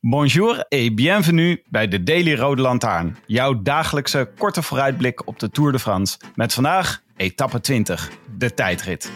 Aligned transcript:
Bonjour 0.00 0.64
et 0.68 0.94
bienvenue 0.94 1.62
bij 1.68 1.88
de 1.88 2.02
Daily 2.02 2.34
Rode 2.34 2.62
Lantaarn. 2.62 3.16
Jouw 3.26 3.62
dagelijkse 3.62 4.30
korte 4.38 4.62
vooruitblik 4.62 5.26
op 5.26 5.38
de 5.38 5.50
Tour 5.50 5.72
de 5.72 5.78
France. 5.78 6.18
Met 6.34 6.54
vandaag 6.54 7.02
etappe 7.16 7.60
20, 7.60 8.10
de 8.36 8.54
tijdrit. 8.54 9.10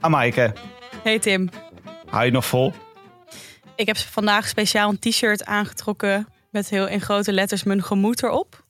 Amaike, 0.00 0.52
Hey 1.02 1.18
Tim, 1.18 1.48
hou 2.06 2.24
je 2.24 2.30
nog 2.30 2.46
vol? 2.46 2.72
ik 3.76 3.86
heb 3.86 3.96
vandaag 3.96 4.48
speciaal 4.48 4.90
een 4.90 4.98
t-shirt 4.98 5.44
aangetrokken 5.44 6.28
met 6.50 6.68
heel 6.68 6.88
in 6.88 7.00
grote 7.00 7.32
letters 7.32 7.62
mijn 7.62 7.82
gemoed 7.82 8.22
erop. 8.22 8.64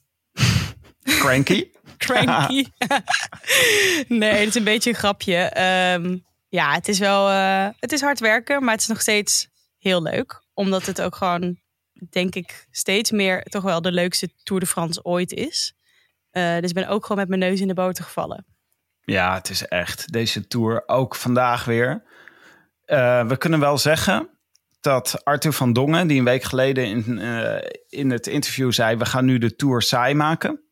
Cranky? 1.27 1.71
Cranky. 1.97 2.67
nee, 4.09 4.33
het 4.33 4.49
is 4.49 4.55
een 4.55 4.65
beetje 4.65 4.91
een 4.91 4.97
grapje. 4.97 5.37
Ehm, 5.37 6.19
ja, 6.49 6.73
het 6.73 6.89
is 6.89 6.99
wel, 6.99 7.29
eh, 7.29 7.69
het 7.79 7.93
is 7.93 8.01
hard 8.01 8.21
werken, 8.21 8.65
maar 8.65 8.73
het 8.73 8.81
is 8.81 8.89
nog 8.89 9.01
steeds 9.01 9.49
heel 9.79 10.03
leuk. 10.03 10.43
Omdat 10.55 10.87
het 10.87 11.01
ook 11.01 11.17
gewoon, 11.17 11.59
denk 12.11 12.35
ik, 12.35 12.67
steeds 12.71 13.11
meer 13.11 13.43
toch 13.43 13.63
wel 13.63 13.83
de 13.83 13.93
leukste 13.93 14.29
Tour 14.43 14.61
de 14.61 14.69
France 14.69 15.05
ooit 15.05 15.33
is. 15.33 15.75
Eh, 16.31 16.59
dus 16.61 16.69
ik 16.69 16.75
ben 16.75 16.89
ook 16.89 17.03
gewoon 17.03 17.19
met 17.19 17.29
mijn 17.29 17.51
neus 17.51 17.61
in 17.61 17.69
de 17.69 17.75
boter 17.75 18.05
gevallen. 18.05 18.47
Ja, 19.01 19.35
het 19.35 19.51
is 19.51 19.63
echt. 19.63 20.13
Deze 20.13 20.47
tour 20.47 20.83
ook 20.87 21.15
vandaag 21.15 21.65
weer. 21.65 22.03
Eh, 22.85 23.27
we 23.27 23.37
kunnen 23.37 23.61
wel 23.61 23.79
zeggen 23.79 24.29
dat 24.81 25.25
Arthur 25.25 25.53
van 25.53 25.73
Dongen, 25.73 26.07
die 26.07 26.19
een 26.19 26.25
week 26.25 26.43
geleden 26.43 26.87
in, 26.87 27.19
in 27.89 28.11
het 28.11 28.27
interview 28.27 28.73
zei: 28.73 28.97
We 28.97 29.05
gaan 29.05 29.25
nu 29.25 29.39
de 29.39 29.57
tour 29.57 29.83
saai 29.83 30.15
maken. 30.15 30.66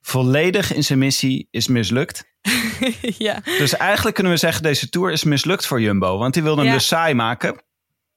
Volledig 0.00 0.74
in 0.74 0.84
zijn 0.84 0.98
missie 0.98 1.48
is 1.50 1.68
mislukt. 1.68 2.24
ja, 3.00 3.40
Dus 3.58 3.76
eigenlijk 3.76 4.14
kunnen 4.14 4.32
we 4.32 4.38
zeggen: 4.38 4.62
deze 4.62 4.88
tour 4.88 5.12
is 5.12 5.24
mislukt 5.24 5.66
voor 5.66 5.80
Jumbo. 5.80 6.18
Want 6.18 6.34
die 6.34 6.42
wilde 6.42 6.60
hem 6.60 6.70
Ja. 6.70 6.76
dus 6.76 6.86
saai 6.86 7.14
maken. 7.14 7.60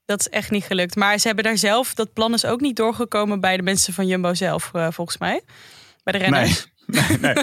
dat 0.06 0.20
is 0.20 0.30
echt 0.30 0.52
niet 0.52 0.64
gelukt. 0.64 0.95
Maar 0.95 1.17
ze 1.17 1.28
hebben 1.28 1.45
daar 1.45 1.58
zelf, 1.58 1.94
dat 1.94 2.14
plan 2.14 2.34
is 2.34 2.45
ook 2.45 2.62
niet 2.62 2.75
doorgekomen 2.75 3.40
bij 3.40 3.58
de 3.58 3.64
mensen 3.64 3.94
van 3.94 4.08
Jumbo 4.08 4.34
zelf, 4.34 4.70
eh, 4.73 4.88
volgens 4.92 5.17
mij. 5.17 5.42
Bij 6.03 6.14
de 6.14 6.20
renners. 6.20 6.67
Nee, 6.86 7.03
nee, 7.22 7.34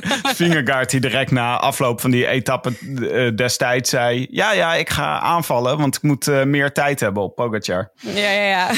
nee. 0.63 0.85
Die 0.87 1.01
direct 1.01 1.31
na 1.31 1.59
afloop 1.59 2.01
van 2.01 2.11
die 2.11 2.27
etappe 2.27 2.73
eh, 3.11 3.37
destijds 3.37 3.91
zei... 3.91 4.27
Ja, 4.31 4.53
ja, 4.53 4.75
ik 4.75 4.91
ga 4.91 5.21
aanvallen, 5.21 5.79
want 5.79 5.97
ik 5.97 6.03
moet 6.03 6.29
eh, 6.29 6.45
meer 6.45 6.73
tijd 6.73 7.01
hebben 7.01 7.23
op 7.23 7.35
Pogacar. 7.35 7.93
Ja, 7.95 8.31
ja, 8.31 8.43
ja. 8.45 8.71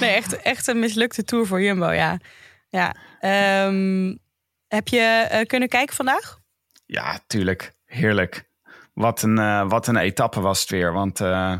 nee, 0.00 0.10
echt, 0.10 0.36
echt 0.42 0.66
een 0.66 0.78
mislukte 0.78 1.24
tour 1.24 1.46
voor 1.46 1.62
Jumbo, 1.62 1.90
ja. 1.90 2.18
Ja. 2.70 2.94
Ehm, 3.20 4.16
heb 4.68 4.88
je 4.88 5.26
eh, 5.30 5.46
kunnen 5.46 5.68
kijken 5.68 5.96
vandaag? 5.96 6.38
Ja, 6.86 7.20
tuurlijk. 7.26 7.72
Heerlijk. 7.84 8.48
Wat 8.94 9.22
een, 9.22 9.38
eh, 9.38 9.68
wat 9.68 9.86
een 9.86 9.96
etappe 9.96 10.40
was 10.40 10.60
het 10.60 10.70
weer. 10.70 10.92
Want 10.92 11.20
eh, 11.20 11.56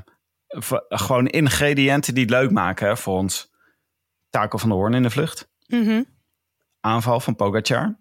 gewoon 0.88 1.26
ingrediënten 1.26 2.14
die 2.14 2.22
het 2.22 2.32
leuk 2.32 2.50
maken 2.50 2.86
hè, 2.86 2.96
voor 2.96 3.16
ons. 3.16 3.50
Taco 4.30 4.58
van 4.58 4.68
der 4.68 4.78
Hoorn 4.78 4.94
in 4.94 5.02
de 5.02 5.10
vlucht. 5.10 5.48
Mhm. 5.66 6.02
Aanval 6.80 7.20
van 7.20 7.36
Pogacar. 7.36 7.98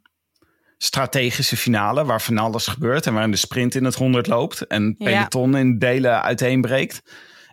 Strategische 0.77 1.57
finale 1.57 2.05
waar 2.05 2.21
van 2.21 2.37
alles 2.37 2.67
gebeurt. 2.67 3.05
En 3.05 3.13
waarin 3.13 3.31
de 3.31 3.37
sprint 3.37 3.75
in 3.75 3.83
het 3.83 3.95
100 3.95 4.27
loopt. 4.27 4.67
En 4.67 4.95
Ja. 4.97 5.05
peloton 5.05 5.55
in 5.57 5.77
delen 5.79 6.21
uiteenbreekt. 6.21 7.01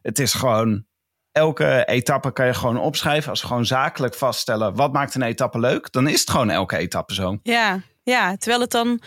Het 0.02 0.18
is 0.18 0.34
gewoon... 0.34 0.86
Elke 1.36 1.84
etappe 1.86 2.32
kan 2.32 2.46
je 2.46 2.54
gewoon 2.54 2.78
opschrijven. 2.78 3.30
Als 3.30 3.40
we 3.40 3.46
gewoon 3.46 3.66
zakelijk 3.66 4.14
vaststellen... 4.14 4.74
wat 4.74 4.92
maakt 4.92 5.14
een 5.14 5.22
etappe 5.22 5.58
leuk? 5.58 5.92
Dan 5.92 6.08
is 6.08 6.20
het 6.20 6.30
gewoon 6.30 6.50
elke 6.50 6.76
etappe 6.76 7.14
zo. 7.14 7.38
Ja, 7.42 7.80
ja, 8.02 8.36
terwijl 8.36 8.60
het 8.60 8.70
dan... 8.70 9.00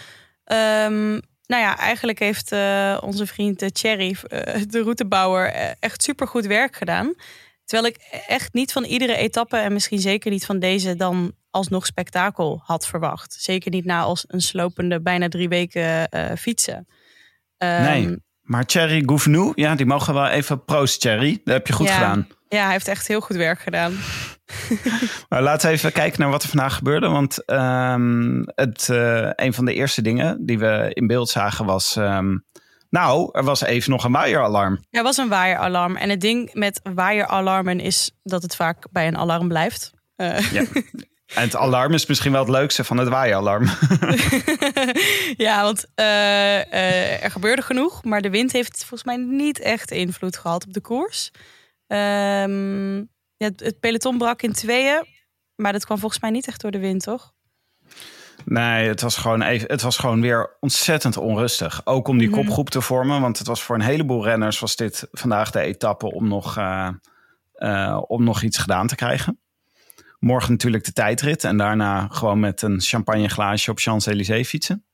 ehm, 0.44 1.12
nou 1.46 1.62
ja, 1.62 1.78
eigenlijk 1.78 2.20
heeft 2.20 2.52
eh, 2.52 2.98
onze 3.02 3.26
vriend 3.26 3.62
eh, 3.62 3.70
Thierry, 3.70 4.16
eh, 4.28 4.62
de 4.68 4.82
routebouwer, 4.82 5.76
echt 5.80 6.04
supergoed 6.04 6.46
werk 6.46 6.76
gedaan. 6.76 7.14
Terwijl 7.66 7.94
ik 7.94 8.24
echt 8.28 8.54
niet 8.54 8.72
van 8.72 8.84
iedere 8.84 9.16
etappe 9.16 9.58
en 9.58 9.74
misschien 9.74 10.00
zeker 10.00 10.32
niet 10.32 10.46
van 10.46 10.60
deze 10.60 10.96
dan 10.96 11.34
alsnog 11.50 11.86
spektakel 11.86 12.62
had 12.64 12.88
verwacht. 12.88 13.34
Zeker 13.40 13.72
niet 13.72 13.86
na 13.86 14.02
als 14.02 14.24
een 14.28 14.42
slopende 14.42 15.02
bijna 15.02 15.28
drie 15.28 15.50
weken 15.50 16.10
fietsen. 16.38 16.88
Ehm, 17.58 17.84
Nee. 17.84 18.28
Maar 18.50 18.66
Thierry 18.66 19.04
Gouvenou, 19.06 19.52
ja, 19.56 19.76
die 19.76 19.86
mogen 19.86 20.14
wel 20.14 20.28
even 20.28 20.64
proost, 20.66 21.02
Thierry. 21.02 21.42
Dat 21.44 21.54
heb 21.54 21.68
je 21.68 21.74
goed 21.74 21.88
Ja. 21.88 21.94
gedaan. 21.94 22.28
Ja, 22.48 22.64
hij 22.64 22.72
heeft 22.72 22.88
echt 22.88 23.08
heel 23.08 23.20
goed 23.22 23.36
werk 23.36 23.60
gedaan. 23.60 23.94
Maar 25.30 25.42
laten 25.42 25.68
we 25.70 25.74
even 25.76 25.92
kijken 25.92 26.20
naar 26.22 26.30
wat 26.30 26.44
er 26.44 26.50
vandaag 26.50 26.76
gebeurde. 26.76 27.08
Want 27.08 27.46
ehm, 27.46 28.42
het, 28.46 28.90
eh, 28.90 29.30
een 29.36 29.54
van 29.54 29.66
de 29.66 29.74
eerste 29.74 30.02
dingen 30.02 30.46
die 30.46 30.60
we 30.60 30.90
in 30.94 31.08
beeld 31.08 31.30
zagen 31.30 31.66
was... 31.66 31.96
ehm, 31.96 32.38
nou, 32.90 33.30
er 33.32 33.44
was 33.44 33.62
even 33.62 33.92
nog 33.92 34.04
een 34.04 34.12
waaieralarm. 34.12 34.80
Er 34.90 35.04
was 35.04 35.18
een 35.18 35.30
waaieralarm. 35.30 35.96
En 35.96 36.10
het 36.10 36.22
ding 36.22 36.54
met 36.54 36.80
waaieralarmen 36.94 37.80
is 37.80 38.12
dat 38.24 38.42
het 38.42 38.56
vaak 38.56 38.88
bij 38.92 39.08
een 39.08 39.18
alarm 39.18 39.48
blijft. 39.48 39.92
Eh, 40.16 40.52
Ja. 40.52 40.64
En 41.36 41.42
het 41.42 41.56
alarm 41.56 41.94
is 41.94 42.06
misschien 42.06 42.32
wel 42.32 42.42
het 42.42 42.50
leukste 42.50 42.84
van 42.84 42.98
het 42.98 43.08
waaieralarm. 43.08 43.66
ja, 45.46 45.64
want 45.64 45.86
eh, 45.96 46.60
eh, 46.74 47.24
er 47.24 47.32
gebeurde 47.32 47.62
genoeg. 47.62 48.04
Maar 48.04 48.22
de 48.22 48.30
wind 48.30 48.52
heeft 48.52 48.78
volgens 48.78 49.04
mij 49.04 49.18
niet 49.18 49.60
echt 49.60 49.92
invloed 49.92 50.38
gehad 50.38 50.66
op 50.66 50.74
de 50.74 50.82
koers. 50.82 51.32
Ehm, 51.88 52.98
ja, 52.98 53.46
het, 53.48 53.60
het 53.60 53.80
peloton 53.80 54.18
brak 54.18 54.42
in 54.42 54.54
tweeën. 54.54 55.06
Maar 55.56 55.72
dat 55.72 55.86
kwam 55.86 55.98
volgens 55.98 56.22
mij 56.22 56.30
niet 56.30 56.48
echt 56.48 56.62
door 56.62 56.72
de 56.72 56.80
wind, 56.80 57.04
toch? 57.04 57.32
Nee, 58.46 58.88
het 58.88 59.02
was, 59.02 59.18
gewoon 59.18 59.42
even, 59.42 59.72
het 59.72 59.82
was 59.82 59.98
gewoon 59.98 60.22
weer 60.22 60.58
ontzettend 60.60 61.18
onrustig. 61.18 61.82
Ook 61.84 62.08
om 62.08 62.18
die 62.18 62.30
Mhm. 62.30 62.38
kopgroep 62.38 62.70
te 62.70 62.82
vormen. 62.82 63.22
Want 63.22 63.38
het 63.38 63.48
was 63.48 63.64
voor 63.64 63.76
een 63.76 63.82
heleboel 63.82 64.24
renners 64.24 64.60
was 64.60 64.76
dit 64.76 65.08
vandaag 65.12 65.52
de 65.52 65.60
etappe 65.60 66.14
om 66.14 66.28
nog, 66.28 66.58
eh, 67.54 68.02
om 68.08 68.24
nog 68.24 68.42
iets 68.42 68.58
gedaan 68.58 68.88
te 68.88 68.96
krijgen. 68.96 69.40
Morgen 70.20 70.52
natuurlijk 70.52 70.86
de 70.86 70.94
tijdrit. 70.94 71.44
En 71.44 71.58
daarna 71.58 72.08
gewoon 72.12 72.40
met 72.40 72.62
een 72.62 72.82
champagneglaasje 72.82 73.72
op 73.72 73.80
Champs-Élysées 73.80 74.48
fietsen. 74.48 74.86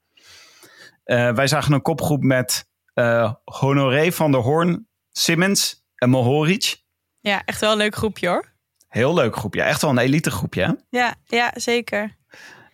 Eh, 1.03 1.34
wij 1.34 1.47
zagen 1.47 1.74
een 1.74 1.81
kopgroep 1.81 2.24
met 2.24 2.68
eh, 2.94 3.34
Honoré 3.44 4.12
van 4.12 4.31
der 4.31 4.41
Hoorn, 4.41 4.88
Simmons 5.12 5.84
en 5.96 6.09
Mohoric. 6.09 6.84
Ja, 7.19 7.41
echt 7.46 7.59
wel 7.59 7.72
een 7.72 7.78
leuk 7.78 7.96
groepje 7.96 8.28
hoor. 8.28 8.53
Heel 8.88 9.13
leuk 9.13 9.36
groepje. 9.36 9.62
Echt 9.62 9.81
wel 9.81 9.91
een 9.91 9.97
elite 9.97 10.31
groepje. 10.31 10.63
Hè? 10.63 10.72
Ja, 10.90 11.16
ja 11.25 11.52
zeker. 11.56 12.16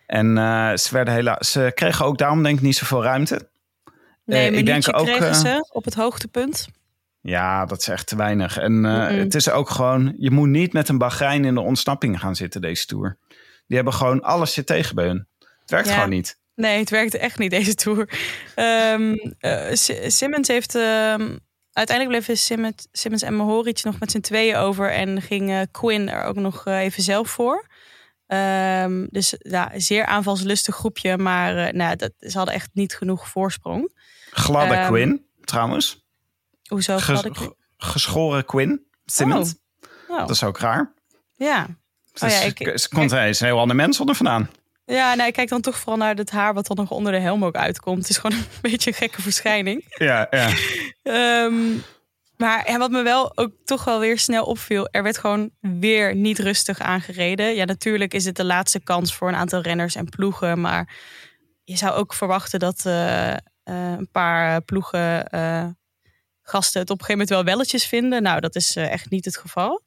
En 0.06 0.38
eh, 0.38 0.76
ze, 0.76 0.88
werden 0.90 1.14
helaas, 1.14 1.50
ze 1.50 1.72
kregen 1.74 2.04
ook 2.04 2.18
daarom 2.18 2.42
denk 2.42 2.56
ik 2.56 2.62
niet 2.62 2.76
zoveel 2.76 3.02
ruimte. 3.02 3.50
Nee, 4.24 4.50
ik 4.50 4.66
denk 4.66 4.96
ook, 4.96 5.06
kregen 5.06 5.34
ze 5.34 5.68
op 5.72 5.84
het 5.84 5.94
hoogtepunt. 5.94 6.68
Ja, 7.22 7.66
dat 7.66 7.80
is 7.80 7.88
echt 7.88 8.06
te 8.06 8.16
weinig. 8.16 8.58
En 8.58 8.84
eh, 8.84 9.06
het 9.18 9.34
is 9.34 9.50
ook 9.50 9.70
gewoon, 9.70 10.14
je 10.18 10.30
moet 10.30 10.48
niet 10.48 10.72
met 10.72 10.88
een 10.88 10.98
Bahrein 10.98 11.44
in 11.44 11.54
de 11.54 11.60
ontsnapping 11.60 12.20
gaan 12.20 12.36
zitten 12.36 12.60
deze 12.60 12.86
tour. 12.86 13.18
Die 13.66 13.76
hebben 13.76 13.94
gewoon 13.94 14.22
alles 14.22 14.52
zit 14.52 14.66
tegen 14.66 14.94
bij 14.94 15.06
hun. 15.06 15.26
Het 15.38 15.70
werkt 15.70 15.88
Ja. 15.88 15.94
gewoon 15.94 16.10
niet. 16.10 16.38
Nee, 16.54 16.78
het 16.78 16.90
werkte 16.90 17.18
echt 17.18 17.38
niet 17.38 17.50
deze 17.50 17.74
tour. 17.74 18.08
Ehm 18.54 19.14
eh, 19.38 19.66
Si- 19.72 20.10
Simmons 20.10 20.48
heeft. 20.48 20.74
ehm, 20.74 21.36
uiteindelijk 21.72 22.08
bleven 22.08 22.38
Simmons, 22.38 22.88
Simmons 22.92 23.22
en 23.22 23.34
Mohoric 23.34 23.82
nog 23.82 23.98
met 23.98 24.10
z'n 24.10 24.20
tweeën 24.20 24.56
over. 24.56 24.90
En 24.92 25.22
ging 25.22 25.50
eh, 25.50 25.60
Quinn 25.70 26.08
er 26.08 26.24
ook 26.24 26.36
nog 26.36 26.66
even 26.66 27.02
zelf 27.02 27.28
voor. 27.30 27.66
Ehm, 28.26 29.06
dus 29.10 29.34
ja, 29.38 29.70
zeer 29.76 30.04
aanvalslustig 30.06 30.74
groepje. 30.74 31.18
Maar 31.18 31.74
nou, 31.74 31.96
dat, 31.96 32.12
ze 32.18 32.36
hadden 32.36 32.54
echt 32.54 32.70
niet 32.72 32.94
genoeg 32.96 33.28
voorsprong. 33.28 33.92
Gladde 34.30 34.84
Quinn, 34.86 35.24
trouwens. 35.44 36.01
Hoezo? 36.72 36.96
Ges- 36.98 37.06
had 37.16 37.24
ik... 37.24 37.50
geschoren 37.76 38.44
Quinn, 38.44 38.86
Simmons. 39.04 39.54
Oh, 40.08 40.18
Dat 40.18 40.30
is 40.30 40.42
ook 40.42 40.58
raar. 40.58 40.92
ja. 41.36 41.66
Oh 42.22 42.28
ja, 42.28 42.40
ik- 42.40 42.88
komt 42.92 43.12
er 43.12 43.18
eens 43.22 43.40
een 43.40 43.46
heel 43.46 43.58
ander 43.58 43.76
mens 43.76 44.00
onder 44.00 44.14
vandaan. 44.14 44.50
Ja, 44.84 45.14
nou, 45.14 45.28
ik 45.28 45.34
kijk 45.34 45.48
dan 45.48 45.60
toch 45.60 45.76
vooral 45.78 45.96
naar 45.96 46.14
het 46.14 46.30
haar 46.30 46.54
wat 46.54 46.66
dan 46.66 46.76
nog 46.76 46.90
onder 46.90 47.12
de 47.12 47.18
helm 47.18 47.44
ook 47.44 47.54
uitkomt. 47.54 47.98
Het 47.98 48.08
is 48.10 48.16
gewoon 48.18 48.38
een 48.38 48.46
beetje 48.70 48.90
een 48.90 48.96
gekke 48.96 49.22
verschijning. 49.22 49.84
Ja, 49.98 50.26
ja. 50.30 50.48
Ehm, 51.02 51.54
maar 52.36 52.70
ja, 52.70 52.78
wat 52.78 52.90
me 52.90 53.02
wel 53.02 53.36
ook 53.38 53.52
toch 53.64 53.84
wel 53.84 54.00
weer 54.00 54.18
snel 54.18 54.44
opviel, 54.44 54.88
er 54.90 55.02
werd 55.02 55.18
gewoon 55.18 55.50
weer 55.60 56.14
niet 56.14 56.38
rustig 56.38 56.78
aangereden. 56.80 57.54
Ja, 57.54 57.64
natuurlijk 57.64 58.14
is 58.14 58.24
het 58.24 58.36
de 58.36 58.44
laatste 58.44 58.80
kans 58.80 59.14
voor 59.14 59.28
een 59.28 59.34
aantal 59.34 59.60
renners 59.60 59.94
en 59.94 60.04
ploegen, 60.08 60.60
maar 60.60 60.94
je 61.64 61.76
zou 61.76 61.92
ook 61.92 62.14
verwachten 62.14 62.58
dat 62.58 62.82
uh, 62.86 63.34
een 63.64 64.08
paar 64.12 64.62
ploegen 64.62 65.26
gasten 66.42 66.80
het 66.80 66.90
op 66.90 66.98
een 66.98 67.04
gegeven 67.04 67.26
moment 67.26 67.28
wel 67.28 67.54
welletjes 67.54 67.86
vinden. 67.86 68.22
Nou, 68.22 68.40
dat 68.40 68.54
is 68.54 68.76
echt 68.76 69.10
niet 69.10 69.24
het 69.24 69.36
geval. 69.36 69.82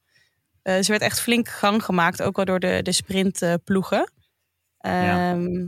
ze 0.64 0.86
werd 0.88 1.02
echt 1.02 1.20
flink 1.20 1.48
gang 1.48 1.84
gemaakt, 1.84 2.22
ook 2.22 2.36
wel 2.36 2.46
door 2.46 2.60
de, 2.60 2.80
de 2.84 2.92
sprintploegen. 2.92 4.12
Ja. 4.78 5.32
Ehm, 5.32 5.68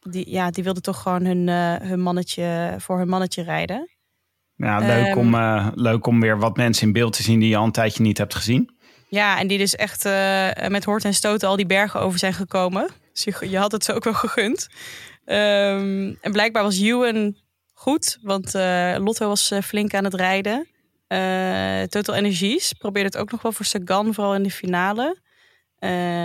die, 0.00 0.30
ja, 0.30 0.50
die 0.50 0.64
wilden 0.64 0.82
toch 0.82 1.02
gewoon 1.02 1.24
hun, 1.24 1.48
hun 1.88 2.00
mannetje 2.00 2.74
voor 2.78 2.98
hun 2.98 3.08
mannetje 3.08 3.42
rijden. 3.42 3.88
Ja, 4.54 4.78
leuk, 4.78 5.16
om, 5.16 5.36
leuk 5.74 6.06
om 6.06 6.20
weer 6.20 6.38
wat 6.38 6.56
mensen 6.56 6.86
in 6.86 6.92
beeld 6.92 7.12
te 7.12 7.22
zien 7.22 7.40
die 7.40 7.48
je 7.48 7.56
al 7.56 7.64
een 7.64 7.72
tijdje 7.72 8.02
niet 8.02 8.18
hebt 8.18 8.34
gezien. 8.34 8.76
Ja, 9.08 9.38
en 9.38 9.46
die 9.46 9.58
dus 9.58 9.76
echt 9.76 10.04
met 10.68 10.84
hoort 10.84 11.04
en 11.04 11.14
stoten 11.14 11.48
al 11.48 11.56
die 11.56 11.66
bergen 11.66 12.00
over 12.00 12.18
zijn 12.18 12.32
gekomen. 12.32 12.90
Dus 13.12 13.50
je, 13.50 13.58
had 13.58 13.72
het 13.72 13.84
zo 13.84 13.92
ook 13.92 14.04
wel 14.04 14.14
gegund. 14.14 14.68
Ehm, 15.24 16.14
en 16.20 16.32
blijkbaar 16.32 16.62
was 16.62 16.80
Ewan 16.80 17.36
goed, 17.78 18.18
want 18.22 18.54
uh, 18.54 18.96
Lotto 18.98 19.28
was 19.28 19.52
uh, 19.52 19.60
flink 19.60 19.94
aan 19.94 20.04
het 20.04 20.14
rijden. 20.14 20.68
Uh, 21.08 21.82
Total 21.82 22.14
Energies 22.14 22.72
probeerde 22.72 23.08
het 23.08 23.18
ook 23.18 23.30
nog 23.30 23.42
wel 23.42 23.52
voor 23.52 23.64
Sagan, 23.64 24.14
vooral 24.14 24.34
in 24.34 24.42
de 24.42 24.50
finale. 24.50 25.26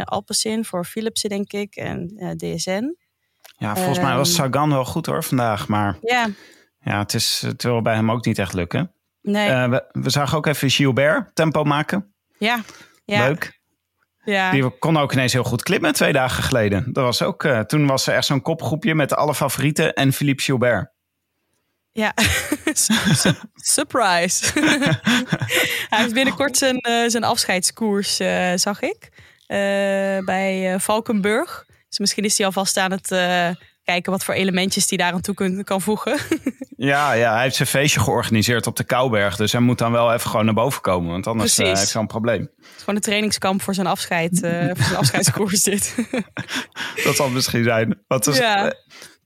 Alpecin 0.04 0.66
voor 0.66 0.86
Philipsen, 0.86 1.30
denk 1.30 1.52
ik, 1.54 1.76
en 1.76 2.08
DSN. 2.38 2.96
Ja, 3.58 3.76
volgens 3.76 4.00
mij 4.00 4.16
was 4.16 4.38
ehm, 4.38 4.38
Sagan 4.38 4.70
wel 4.70 4.86
goed 4.86 5.06
hoor 5.06 5.24
vandaag, 5.24 5.68
maar 5.68 5.98
ja, 6.02 6.30
ja 6.80 7.00
het, 7.00 7.14
is, 7.14 7.42
het 7.42 7.64
wil 7.64 7.82
bij 7.82 7.96
hem 7.96 8.12
ook 8.12 8.26
niet 8.26 8.40
echt 8.40 8.54
lukken. 8.54 8.92
Nee. 9.22 9.70
We, 9.70 9.90
we, 9.92 10.10
zagen 10.10 10.38
ook 10.38 10.46
even 10.46 10.70
Gilbert 10.70 11.36
tempo 11.36 11.64
maken. 11.64 12.14
Ja, 12.38 12.60
ja. 13.06 13.28
Leuk. 13.28 13.62
Ja. 14.24 14.52
Die 14.52 14.78
kon 14.78 14.98
ook 14.98 15.14
ineens 15.14 15.34
heel 15.34 15.44
goed 15.44 15.64
klimmen 15.64 15.94
twee 15.94 16.14
dagen 16.14 16.44
geleden. 16.44 16.94
Dat 16.94 17.04
was 17.04 17.22
ook, 17.22 17.44
uh, 17.44 17.60
toen 17.60 17.88
was 17.88 18.08
er 18.08 18.14
echt 18.14 18.26
zo'n 18.26 18.42
kopgroepje 18.42 18.96
met 18.96 19.16
alle 19.16 19.36
favorieten 19.36 19.94
en 19.94 20.14
Philippe 20.14 20.44
Gilbert. 20.44 20.93
Ja, 21.94 22.14
surprise. 23.76 24.46
Hij 25.90 26.00
heeft 26.00 26.14
binnenkort 26.14 26.58
zijn, 26.58 26.76
uh, 26.90 27.10
zijn 27.10 27.24
afscheidskoers, 27.24 28.20
uh, 28.20 28.52
zag 28.56 28.82
ik, 28.82 29.10
bij 30.26 30.76
Valkenburg. 30.80 31.66
Dus 31.90 32.00
misschien 32.00 32.24
is 32.24 32.38
hij 32.38 32.46
alvast 32.46 32.78
aan 32.78 32.92
het 32.92 33.08
kijken 33.84 34.12
wat 34.12 34.24
voor 34.24 34.34
elementjes 34.34 34.90
hij 34.90 34.98
daar 34.98 35.14
aan 35.14 35.22
toe 35.22 35.34
kan, 35.34 35.64
kan 35.64 35.82
voegen. 35.82 36.20
ja, 36.92 37.14
ja, 37.14 37.34
hij 37.34 37.44
heeft 37.44 37.56
zijn 37.56 37.68
feestje 37.68 38.00
georganiseerd 38.00 38.68
op 38.68 38.76
de 38.76 38.84
Kouberg. 38.84 39.36
Dus 39.36 39.52
hij 39.52 39.62
moet 39.62 39.78
dan 39.78 39.92
wel 39.92 40.14
even 40.14 40.30
gewoon 40.30 40.46
naar 40.46 40.54
boven 40.54 40.82
komen. 40.82 41.12
Want 41.12 41.28
anders 41.28 41.58
heeft 41.58 41.94
hij 41.94 42.02
een 42.02 42.08
probleem. 42.08 42.42
Het 42.42 42.66
is 42.76 42.80
gewoon 42.80 42.96
een 42.96 43.02
trainingskamp 43.02 43.62
voor 43.62 43.74
zijn 43.74 43.88
afscheid. 43.88 44.40
Voor 44.40 44.86
zijn 44.86 44.96
afscheidskoers 44.96 45.64
dit. 45.64 45.96
dat 47.04 47.16
zal 47.16 47.30
misschien 47.30 47.64
zijn. 47.64 48.04
Want 48.08 48.24
dus, 48.24 48.38
ja. 48.38 48.74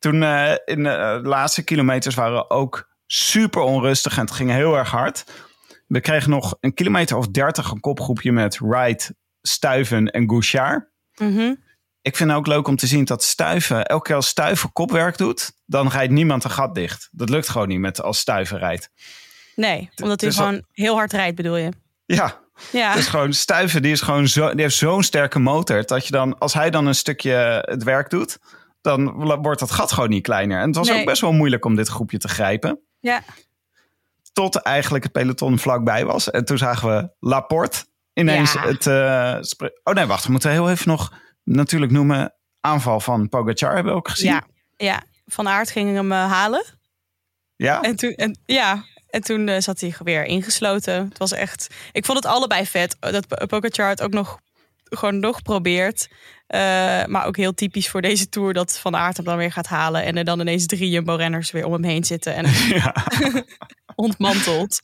Uh, 0.05 0.11
toen 0.11 0.23
in 0.65 0.83
de 0.83 1.19
laatste 1.23 1.63
kilometers 1.63 2.15
waren 2.15 2.49
ook 2.49 2.89
super 3.05 3.61
onrustig. 3.61 4.17
En 4.17 4.21
het 4.21 4.31
ging 4.31 4.51
heel 4.51 4.77
erg 4.77 4.89
hard. 4.89 5.23
We 5.87 5.99
kregen 5.99 6.29
nog 6.29 6.57
een 6.59 6.73
kilometer 6.73 7.17
of 7.17 7.27
dertig 7.27 7.71
een 7.71 7.79
kopgroepje 7.79 8.31
met 8.31 8.59
Wright, 8.59 9.13
Stuiven 9.41 10.11
en 10.11 10.29
Gouchard. 10.29 10.89
Mm 11.15 11.65
ik 12.07 12.15
vind 12.15 12.29
het 12.29 12.37
ook 12.37 12.47
leuk 12.47 12.67
om 12.67 12.75
te 12.75 12.87
zien 12.87 13.05
dat 13.05 13.23
Stuiven, 13.23 13.85
elke 13.85 14.03
keer 14.03 14.15
als 14.15 14.27
Stuiven 14.27 14.71
kopwerk 14.71 15.17
doet, 15.17 15.51
dan 15.65 15.87
rijdt 15.87 16.11
niemand 16.11 16.43
een 16.43 16.49
gat 16.49 16.75
dicht. 16.75 17.09
Dat 17.11 17.29
lukt 17.29 17.49
gewoon 17.49 17.67
niet 17.67 17.79
met 17.79 18.01
als 18.01 18.19
Stuiven 18.19 18.57
rijdt. 18.57 18.89
Nee, 19.55 19.89
omdat 20.01 20.21
hij 20.21 20.31
gewoon 20.31 20.63
heel 20.71 20.95
hard 20.95 21.11
rijdt, 21.11 21.35
bedoel 21.35 21.57
je? 21.57 21.71
Ja. 22.05 22.39
Ja. 22.71 22.89
Het 22.89 22.99
is 22.99 23.07
gewoon 23.07 23.33
Stuiven, 23.33 23.81
die, 23.81 23.91
is 23.91 24.01
gewoon 24.01 24.27
zo, 24.27 24.51
die 24.51 24.61
heeft 24.61 24.75
zo'n 24.75 25.03
sterke 25.03 25.39
motor. 25.39 25.85
Dat 25.85 26.05
je 26.05 26.11
dan, 26.11 26.37
als 26.37 26.53
hij 26.53 26.69
dan 26.69 26.85
een 26.85 26.95
stukje 26.95 27.63
het 27.65 27.83
werk 27.83 28.09
doet, 28.09 28.37
dan 28.81 29.11
wordt 29.41 29.59
dat 29.59 29.71
gat 29.71 29.91
gewoon 29.91 30.09
niet 30.09 30.23
kleiner. 30.23 30.59
En 30.59 30.67
het 30.67 30.75
was 30.75 30.91
ook 30.91 31.05
best 31.05 31.21
wel 31.21 31.31
moeilijk 31.31 31.65
om 31.65 31.75
dit 31.75 31.87
groepje 31.87 32.17
te 32.17 32.27
grijpen. 32.27 32.79
Ja. 32.99 33.21
Tot 34.33 34.55
eigenlijk 34.55 35.03
het 35.03 35.13
peloton 35.13 35.59
vlakbij 35.59 36.05
was. 36.05 36.31
En 36.31 36.45
toen 36.45 36.57
zagen 36.57 36.89
we 36.89 37.09
Laporte 37.19 37.85
ineens 38.13 38.53
het. 38.53 38.85
Uh, 38.85 39.69
oh 39.83 39.93
nee, 39.93 40.05
wacht, 40.05 40.25
we 40.25 40.31
moeten 40.31 40.51
heel 40.51 40.69
even 40.69 40.87
nog 40.87 41.13
natuurlijk 41.43 41.91
noemen. 41.91 42.35
Aanval 42.61 42.99
van 42.99 43.29
Pogacar 43.29 43.73
hebben 43.73 43.91
we 43.91 43.97
ook 43.97 44.09
gezien. 44.09 44.31
Ja, 44.31 44.43
ja. 44.75 45.03
Van 45.25 45.47
Aert 45.47 45.71
ging 45.71 45.95
hem 45.95 46.11
uh, 46.11 46.31
halen. 46.31 46.65
Ja? 47.55 47.81
En 47.81 47.95
toen, 47.95 48.11
en, 48.11 48.39
ja, 48.45 48.83
en 49.09 49.21
toen 49.21 49.47
uh, 49.47 49.59
zat 49.59 49.79
hij 49.79 49.95
weer 50.03 50.23
ingesloten. 50.23 51.07
Het 51.09 51.17
was 51.17 51.31
echt... 51.31 51.67
Ik 51.91 52.05
vond 52.05 52.17
het 52.17 52.27
allebei 52.27 52.65
vet. 52.65 52.97
Dat 52.99 53.47
Pogacar 53.47 53.89
het 53.89 54.01
ook 54.01 54.13
nog 54.13 54.39
gewoon 54.89 55.19
nog 55.19 55.41
probeert. 55.41 56.07
Uh, 56.47 56.59
maar 57.05 57.25
ook 57.25 57.37
heel 57.37 57.53
typisch 57.53 57.89
voor 57.89 58.01
deze 58.01 58.29
Tour 58.29 58.53
dat 58.53 58.77
Van 58.77 58.95
Aert 58.95 59.17
hem 59.17 59.25
dan 59.25 59.37
weer 59.37 59.51
gaat 59.51 59.67
halen. 59.67 60.03
En 60.03 60.17
er 60.17 60.23
dan 60.23 60.39
ineens 60.39 60.65
drie 60.65 60.89
Jumbo-renners 60.89 61.51
weer 61.51 61.65
om 61.65 61.73
hem 61.73 61.83
heen 61.83 62.03
zitten. 62.03 62.35
En 62.35 62.45
ja. 62.75 62.95
ontmanteld. 63.95 64.81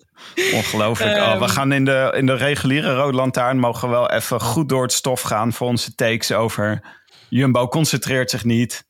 Ongelooflijk. 0.53 1.17
oh, 1.17 1.33
we 1.33 1.45
ehm. 1.45 1.47
gaan 1.47 1.71
in 1.71 1.85
de, 1.85 2.13
in 2.15 2.25
de 2.25 2.35
reguliere 2.35 2.95
Rode 2.95 3.17
Lantaarn 3.17 3.59
mogen 3.59 3.89
wel 3.89 4.11
even 4.11 4.41
goed 4.41 4.69
door 4.69 4.81
het 4.81 4.91
stof 4.91 5.21
gaan 5.21 5.53
voor 5.53 5.67
onze 5.67 5.95
takes 5.95 6.31
over 6.31 6.81
Jumbo 7.29 7.67
concentreert 7.67 8.29
zich 8.29 8.43
niet. 8.43 8.85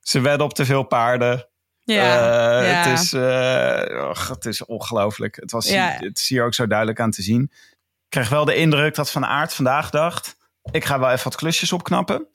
Ze 0.00 0.20
wedden 0.20 0.46
op 0.46 0.54
te 0.54 0.64
veel 0.64 0.82
paarden. 0.82 1.48
Ja, 1.84 2.62
uh, 2.62 2.84
Het, 2.84 3.00
is, 3.00 3.12
uh, 3.12 4.08
och, 4.08 4.28
het 4.28 4.44
is 4.44 4.64
ongelooflijk. 4.64 5.36
Het, 5.36 5.50
was, 5.50 5.68
ja. 5.68 5.96
het 5.98 6.18
is 6.18 6.28
hier 6.28 6.44
ook 6.44 6.54
zo 6.54 6.66
duidelijk 6.66 7.00
aan 7.00 7.10
te 7.10 7.22
zien. 7.22 7.42
Ik 7.42 8.10
kreeg 8.20 8.28
wel 8.28 8.44
de 8.44 8.54
indruk 8.54 8.94
dat 8.94 9.10
Van 9.10 9.26
Aert 9.26 9.54
vandaag 9.54 9.90
dacht... 9.90 10.36
ik 10.70 10.84
ga 10.84 10.98
wel 10.98 11.10
even 11.10 11.24
wat 11.24 11.36
klusjes 11.36 11.72
opknappen. 11.72 12.26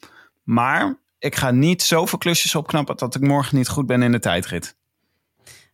Maar 0.44 0.98
ik 1.20 1.36
ga 1.36 1.52
niet 1.52 1.82
zoveel 1.82 2.18
klusjes 2.18 2.56
opknappen... 2.56 2.98
dat 2.98 3.16
ik 3.16 3.22
morgen 3.22 3.58
niet 3.58 3.70
goed 3.70 3.86
ben 3.86 4.02
in 4.02 4.12
de 4.12 4.20
tijdrit. 4.20 4.76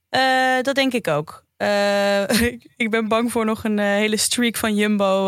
Uh, 0.09 0.61
dat 0.61 0.75
denk 0.75 0.93
ik 0.93 1.07
ook. 1.07 1.43
Uh, 1.57 2.29
ik 2.75 2.87
ben 2.89 3.07
bang 3.07 3.31
voor 3.31 3.45
nog 3.45 3.63
een 3.63 3.77
uh, 3.77 3.85
hele 3.85 4.17
streak 4.17 4.55
van 4.55 4.75
Jumbo 4.75 5.25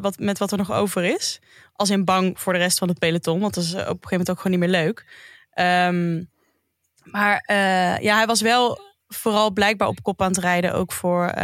wat, 0.00 0.18
met 0.18 0.38
wat 0.38 0.52
er 0.52 0.58
nog 0.58 0.72
over 0.72 1.04
is. 1.04 1.40
Als 1.72 1.90
in 1.90 2.04
bang 2.04 2.40
voor 2.40 2.52
de 2.52 2.58
rest 2.58 2.78
van 2.78 2.88
het 2.88 2.98
peloton, 2.98 3.40
want 3.40 3.54
dat 3.54 3.64
is 3.64 3.72
op 3.72 3.78
een 3.78 3.84
gegeven 3.84 4.10
moment 4.10 4.30
ook 4.30 4.40
gewoon 4.40 4.58
niet 4.58 4.70
meer 4.70 4.82
leuk. 4.82 5.06
Um, 5.54 6.30
maar 7.02 7.42
ja, 8.02 8.16
hij 8.16 8.26
was 8.26 8.40
wel 8.40 8.87
vooral 9.08 9.50
blijkbaar 9.50 9.88
op 9.88 10.02
kop 10.02 10.22
aan 10.22 10.28
het 10.28 10.38
rijden, 10.38 10.74
ook 10.74 10.92
voor, 10.92 11.34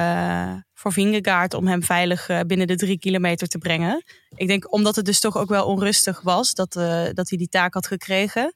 voor 0.74 0.92
Vingegaard, 0.92 1.54
om 1.54 1.66
hem 1.66 1.82
veilig 1.82 2.26
binnen 2.46 2.66
de 2.66 2.76
drie 2.76 2.98
kilometer 2.98 3.48
te 3.48 3.58
brengen. 3.58 4.04
Ik 4.36 4.48
denk 4.48 4.72
omdat 4.72 4.96
het 4.96 5.04
dus 5.04 5.20
toch 5.20 5.36
ook 5.36 5.48
wel 5.48 5.66
onrustig 5.66 6.20
was 6.20 6.54
dat, 6.54 6.72
dat 7.12 7.28
hij 7.28 7.38
die 7.38 7.48
taak 7.48 7.74
had 7.74 7.86
gekregen. 7.86 8.54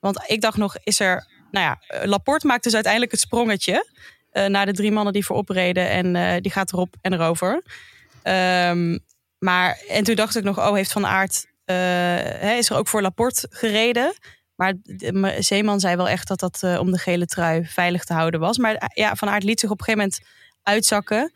want 0.00 0.22
ik 0.26 0.40
dacht 0.40 0.56
nog, 0.56 0.76
is 0.84 1.00
er 1.00 1.26
nou 1.50 1.64
ja, 1.64 2.06
Laporte 2.06 2.46
maakt 2.46 2.64
dus 2.64 2.74
uiteindelijk 2.74 3.12
het 3.12 3.20
sprongetje. 3.20 3.86
Naar 4.32 4.66
de 4.66 4.72
drie 4.72 4.92
mannen 4.92 5.12
die 5.12 5.24
voorop 5.24 5.48
reden. 5.48 5.88
En 5.88 6.42
die 6.42 6.52
gaat 6.52 6.72
erop 6.72 6.96
en 7.00 7.12
erover. 7.12 7.62
Um, 8.22 9.00
maar, 9.38 9.82
en 9.88 10.04
toen 10.04 10.14
dacht 10.14 10.36
ik 10.36 10.44
nog, 10.44 10.58
oh, 10.58 10.74
heeft 10.74 10.92
Van 10.92 11.06
Aert, 11.06 11.46
hè, 11.64 12.54
is 12.54 12.70
er 12.70 12.76
ook 12.76 12.88
voor 12.88 13.02
Laporte 13.02 13.46
gereden? 13.50 14.12
Maar 14.60 14.74
de, 14.82 15.36
Zeeman 15.38 15.80
zei 15.80 15.96
wel 15.96 16.08
echt 16.08 16.28
dat 16.28 16.40
dat 16.40 16.78
om 16.78 16.90
de 16.90 16.98
gele 16.98 17.26
trui 17.26 17.64
veilig 17.64 18.04
te 18.04 18.12
houden 18.12 18.40
was. 18.40 18.58
Maar 18.58 18.90
ja, 18.94 19.14
Van 19.14 19.28
Aert 19.28 19.42
liet 19.42 19.60
zich 19.60 19.70
op 19.70 19.78
een 19.78 19.84
gegeven 19.84 20.10
moment 20.10 20.28
uitzakken. 20.62 21.32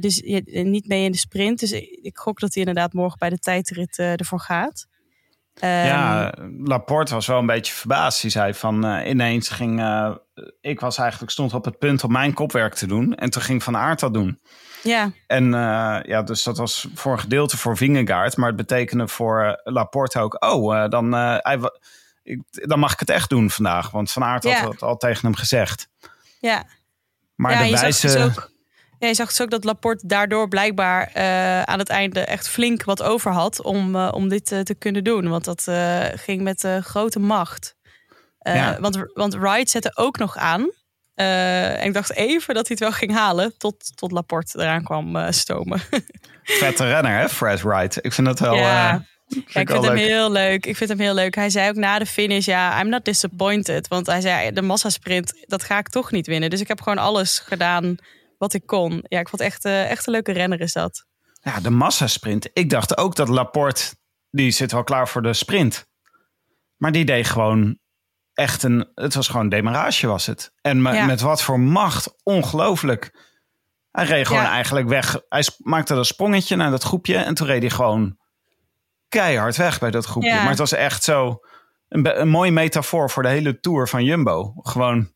dus 0.00 0.20
niet 0.64 0.86
mee 0.86 1.04
in 1.04 1.12
de 1.12 1.18
sprint. 1.18 1.60
Dus 1.60 1.72
ik, 1.72 1.98
ik 2.02 2.16
gok 2.16 2.40
dat 2.40 2.54
hij 2.54 2.64
inderdaad 2.64 2.92
morgen 2.92 3.18
bij 3.18 3.30
de 3.30 3.38
tijdrit 3.38 3.98
ervoor 3.98 4.40
gaat. 4.40 4.86
ja, 5.54 6.32
ehm, 6.32 6.66
Laporte 6.66 7.14
was 7.14 7.26
wel 7.26 7.38
een 7.38 7.46
beetje 7.46 7.72
verbaasd. 7.72 8.22
Hij 8.22 8.30
zei 8.30 8.54
van 8.54 8.84
ineens 8.84 9.48
ging 9.48 9.80
ik 10.60 10.80
was 10.80 10.98
eigenlijk 10.98 11.32
stond 11.32 11.54
op 11.54 11.64
het 11.64 11.78
punt 11.78 12.04
om 12.04 12.12
mijn 12.12 12.32
kopwerk 12.32 12.74
te 12.74 12.86
doen. 12.86 13.14
En 13.14 13.30
toen 13.30 13.42
ging 13.42 13.62
Van 13.62 13.76
Aert 13.76 14.00
dat 14.00 14.14
doen. 14.14 14.40
Ja. 14.82 15.10
En 15.26 15.44
uh, 15.44 15.98
ja, 16.02 16.22
dus 16.22 16.42
dat 16.42 16.58
was 16.58 16.88
voor 16.94 17.12
een 17.12 17.20
gedeelte 17.20 17.56
voor 17.56 17.76
Vingegaard. 17.76 18.36
Maar 18.36 18.48
het 18.48 18.56
betekende 18.56 19.08
voor 19.08 19.60
Laporte 19.64 20.18
ook... 20.18 20.44
oh, 20.44 20.88
dan, 20.88 21.12
hij, 21.12 21.58
ik, 22.26 22.40
dan 22.50 22.78
mag 22.78 22.92
ik 22.92 23.00
het 23.00 23.10
echt 23.10 23.28
doen 23.28 23.50
vandaag. 23.50 23.90
Want 23.90 24.12
Van 24.12 24.24
Aert 24.24 24.42
ja. 24.42 24.60
had 24.60 24.72
het 24.72 24.82
al 24.82 24.96
tegen 24.96 25.22
hem 25.22 25.34
gezegd. 25.34 25.88
Ja. 26.40 26.64
Maar 27.34 27.52
ja, 27.52 27.58
de 27.58 27.64
je 27.64 27.72
wijze... 27.72 28.08
Zag 28.08 28.12
dus 28.12 28.36
ook, 28.36 28.50
ja, 28.98 29.08
je 29.08 29.14
zag 29.14 29.28
dus 29.28 29.40
ook 29.40 29.50
dat 29.50 29.64
Laporte 29.64 30.06
daardoor 30.06 30.48
blijkbaar 30.48 31.14
aan 31.64 31.78
het 31.78 31.88
einde 31.88 32.20
echt 32.20 32.48
flink 32.48 32.84
wat 32.84 33.02
over 33.02 33.32
had... 33.32 33.62
om, 33.62 33.96
om 33.96 34.28
dit 34.28 34.46
te 34.46 34.74
kunnen 34.78 35.04
doen. 35.04 35.28
Want 35.28 35.44
dat 35.44 35.66
ging 36.14 36.42
met 36.42 36.68
grote 36.80 37.18
macht. 37.18 37.74
Uh, 38.42 38.78
want, 38.78 39.04
want 39.14 39.34
Wright 39.34 39.70
zette 39.70 39.92
ook 39.94 40.18
nog 40.18 40.36
aan. 40.36 40.70
En 41.14 41.86
ik 41.86 41.94
dacht 41.94 42.12
even 42.12 42.54
dat 42.54 42.68
hij 42.68 42.76
het 42.78 42.88
wel 42.88 42.98
ging 42.98 43.12
halen. 43.12 43.58
Tot, 43.58 43.96
tot 43.96 44.12
Laporte 44.12 44.58
eraan 44.58 44.84
kwam 44.84 45.32
stomen. 45.32 45.80
Vette 46.42 46.84
renner, 46.84 47.18
hè, 47.18 47.28
Fred 47.28 47.62
Wright. 47.62 48.04
Ik 48.04 48.12
vind 48.12 48.26
dat 48.26 48.38
wel. 48.38 48.54
Ja. 48.54 49.04
Ja, 49.28 49.38
ik 49.60 49.68
vind 49.68 49.68
hem 49.68 49.82
leuk. 49.94 49.98
heel 49.98 50.30
leuk. 50.32 50.66
Ik 50.66 50.76
vind 50.76 50.90
hem 50.90 50.98
heel 50.98 51.14
leuk. 51.14 51.34
Hij 51.34 51.50
zei 51.50 51.68
ook 51.68 51.74
na 51.74 51.98
de 51.98 52.06
finish, 52.06 52.44
ja, 52.46 52.80
I'm 52.80 52.88
not 52.88 53.04
disappointed. 53.04 53.88
Want 53.88 54.06
hij 54.06 54.20
zei, 54.20 54.52
de 54.52 54.62
massasprint, 54.62 55.44
dat 55.46 55.62
ga 55.62 55.78
ik 55.78 55.88
toch 55.88 56.10
niet 56.10 56.26
winnen. 56.26 56.50
Dus 56.50 56.60
ik 56.60 56.68
heb 56.68 56.80
gewoon 56.80 56.98
alles 56.98 57.38
gedaan 57.38 57.96
wat 58.38 58.52
ik 58.54 58.66
kon. 58.66 59.04
Ja, 59.08 59.20
ik 59.20 59.28
vond 59.28 59.42
echt, 59.42 59.64
uh, 59.64 59.90
echt 59.90 60.06
een 60.06 60.12
leuke 60.12 60.32
renner 60.32 60.60
is 60.60 60.72
dat. 60.72 61.04
Ja, 61.42 61.60
de 61.60 61.70
massasprint. 61.70 62.48
Ik 62.52 62.70
dacht 62.70 62.96
ook 62.98 63.14
dat 63.16 63.28
Laporte, 63.28 63.94
die 64.30 64.50
zit 64.50 64.72
wel 64.72 64.84
klaar 64.84 65.08
voor 65.08 65.22
de 65.22 65.32
sprint. 65.34 65.86
Maar 66.76 66.92
die 66.92 67.04
deed 67.04 67.26
gewoon 67.26 67.78
echt 68.34 68.62
een, 68.62 68.90
het 68.94 69.14
was 69.14 69.28
gewoon 69.28 69.48
demarage 69.48 70.06
was 70.06 70.26
het. 70.26 70.52
En 70.60 70.82
me- 70.82 70.92
Ja. 70.94 71.04
met 71.06 71.20
wat 71.20 71.42
voor 71.42 71.60
macht, 71.60 72.14
ongelooflijk. 72.22 73.24
Hij 73.90 74.04
reed 74.04 74.26
gewoon 74.26 74.42
Ja. 74.42 74.50
eigenlijk 74.50 74.88
weg. 74.88 75.20
Hij 75.28 75.44
maakte 75.58 75.94
een 75.94 76.04
sprongetje 76.04 76.56
naar 76.56 76.70
dat 76.70 76.82
groepje 76.82 77.16
en 77.16 77.34
toen 77.34 77.46
reed 77.46 77.60
hij 77.62 77.70
gewoon 77.70 78.16
keihard 79.08 79.56
weg 79.56 79.78
bij 79.78 79.90
dat 79.90 80.04
groepje. 80.04 80.28
Ja. 80.28 80.40
Maar 80.40 80.48
het 80.48 80.58
was 80.58 80.72
echt 80.72 81.04
zo 81.04 81.40
een, 81.88 82.20
een 82.20 82.28
mooie 82.28 82.52
metafoor 82.52 83.10
voor 83.10 83.22
de 83.22 83.28
hele 83.28 83.60
tour 83.60 83.88
van 83.88 84.04
Jumbo. 84.04 84.52
Gewoon, 84.56 85.12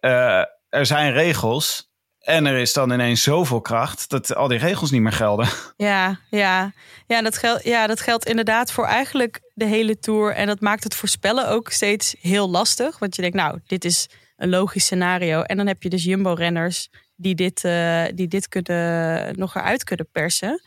eh, 0.00 0.42
er 0.68 0.86
zijn 0.86 1.12
regels 1.12 1.90
en 2.26 2.46
er 2.46 2.56
is 2.56 2.72
dan 2.72 2.92
ineens 2.92 3.22
zoveel 3.22 3.60
kracht 3.60 4.10
dat 4.10 4.34
al 4.34 4.48
die 4.48 4.58
regels 4.58 4.90
niet 4.90 5.00
meer 5.00 5.12
gelden. 5.12 5.48
Ja, 5.76 6.18
ja. 6.30 6.72
Ja, 7.06 7.22
dat 7.22 7.38
geldt, 7.38 7.64
ja, 7.64 7.86
dat 7.86 8.00
geldt 8.00 8.26
inderdaad 8.26 8.72
voor 8.72 8.86
eigenlijk 8.86 9.40
de 9.54 9.64
hele 9.64 9.98
tour. 9.98 10.34
En 10.34 10.46
dat 10.46 10.60
maakt 10.60 10.84
het 10.84 10.94
voorspellen 10.94 11.48
ook 11.48 11.70
steeds 11.70 12.16
heel 12.20 12.50
lastig. 12.50 12.98
Want 12.98 13.16
je 13.16 13.22
denkt, 13.22 13.36
nou, 13.36 13.60
dit 13.66 13.84
is 13.84 14.08
een 14.36 14.48
logisch 14.48 14.84
scenario. 14.84 15.42
En 15.42 15.56
dan 15.56 15.66
heb 15.66 15.82
je 15.82 15.88
dus 15.88 16.04
Jumbo-renners 16.04 16.88
die 17.16 17.34
dit, 17.34 17.64
eh, 17.64 18.04
die 18.14 18.28
dit 18.28 18.48
kunnen, 18.48 19.38
nog 19.38 19.54
eruit 19.54 19.84
kunnen 19.84 20.08
persen. 20.12 20.62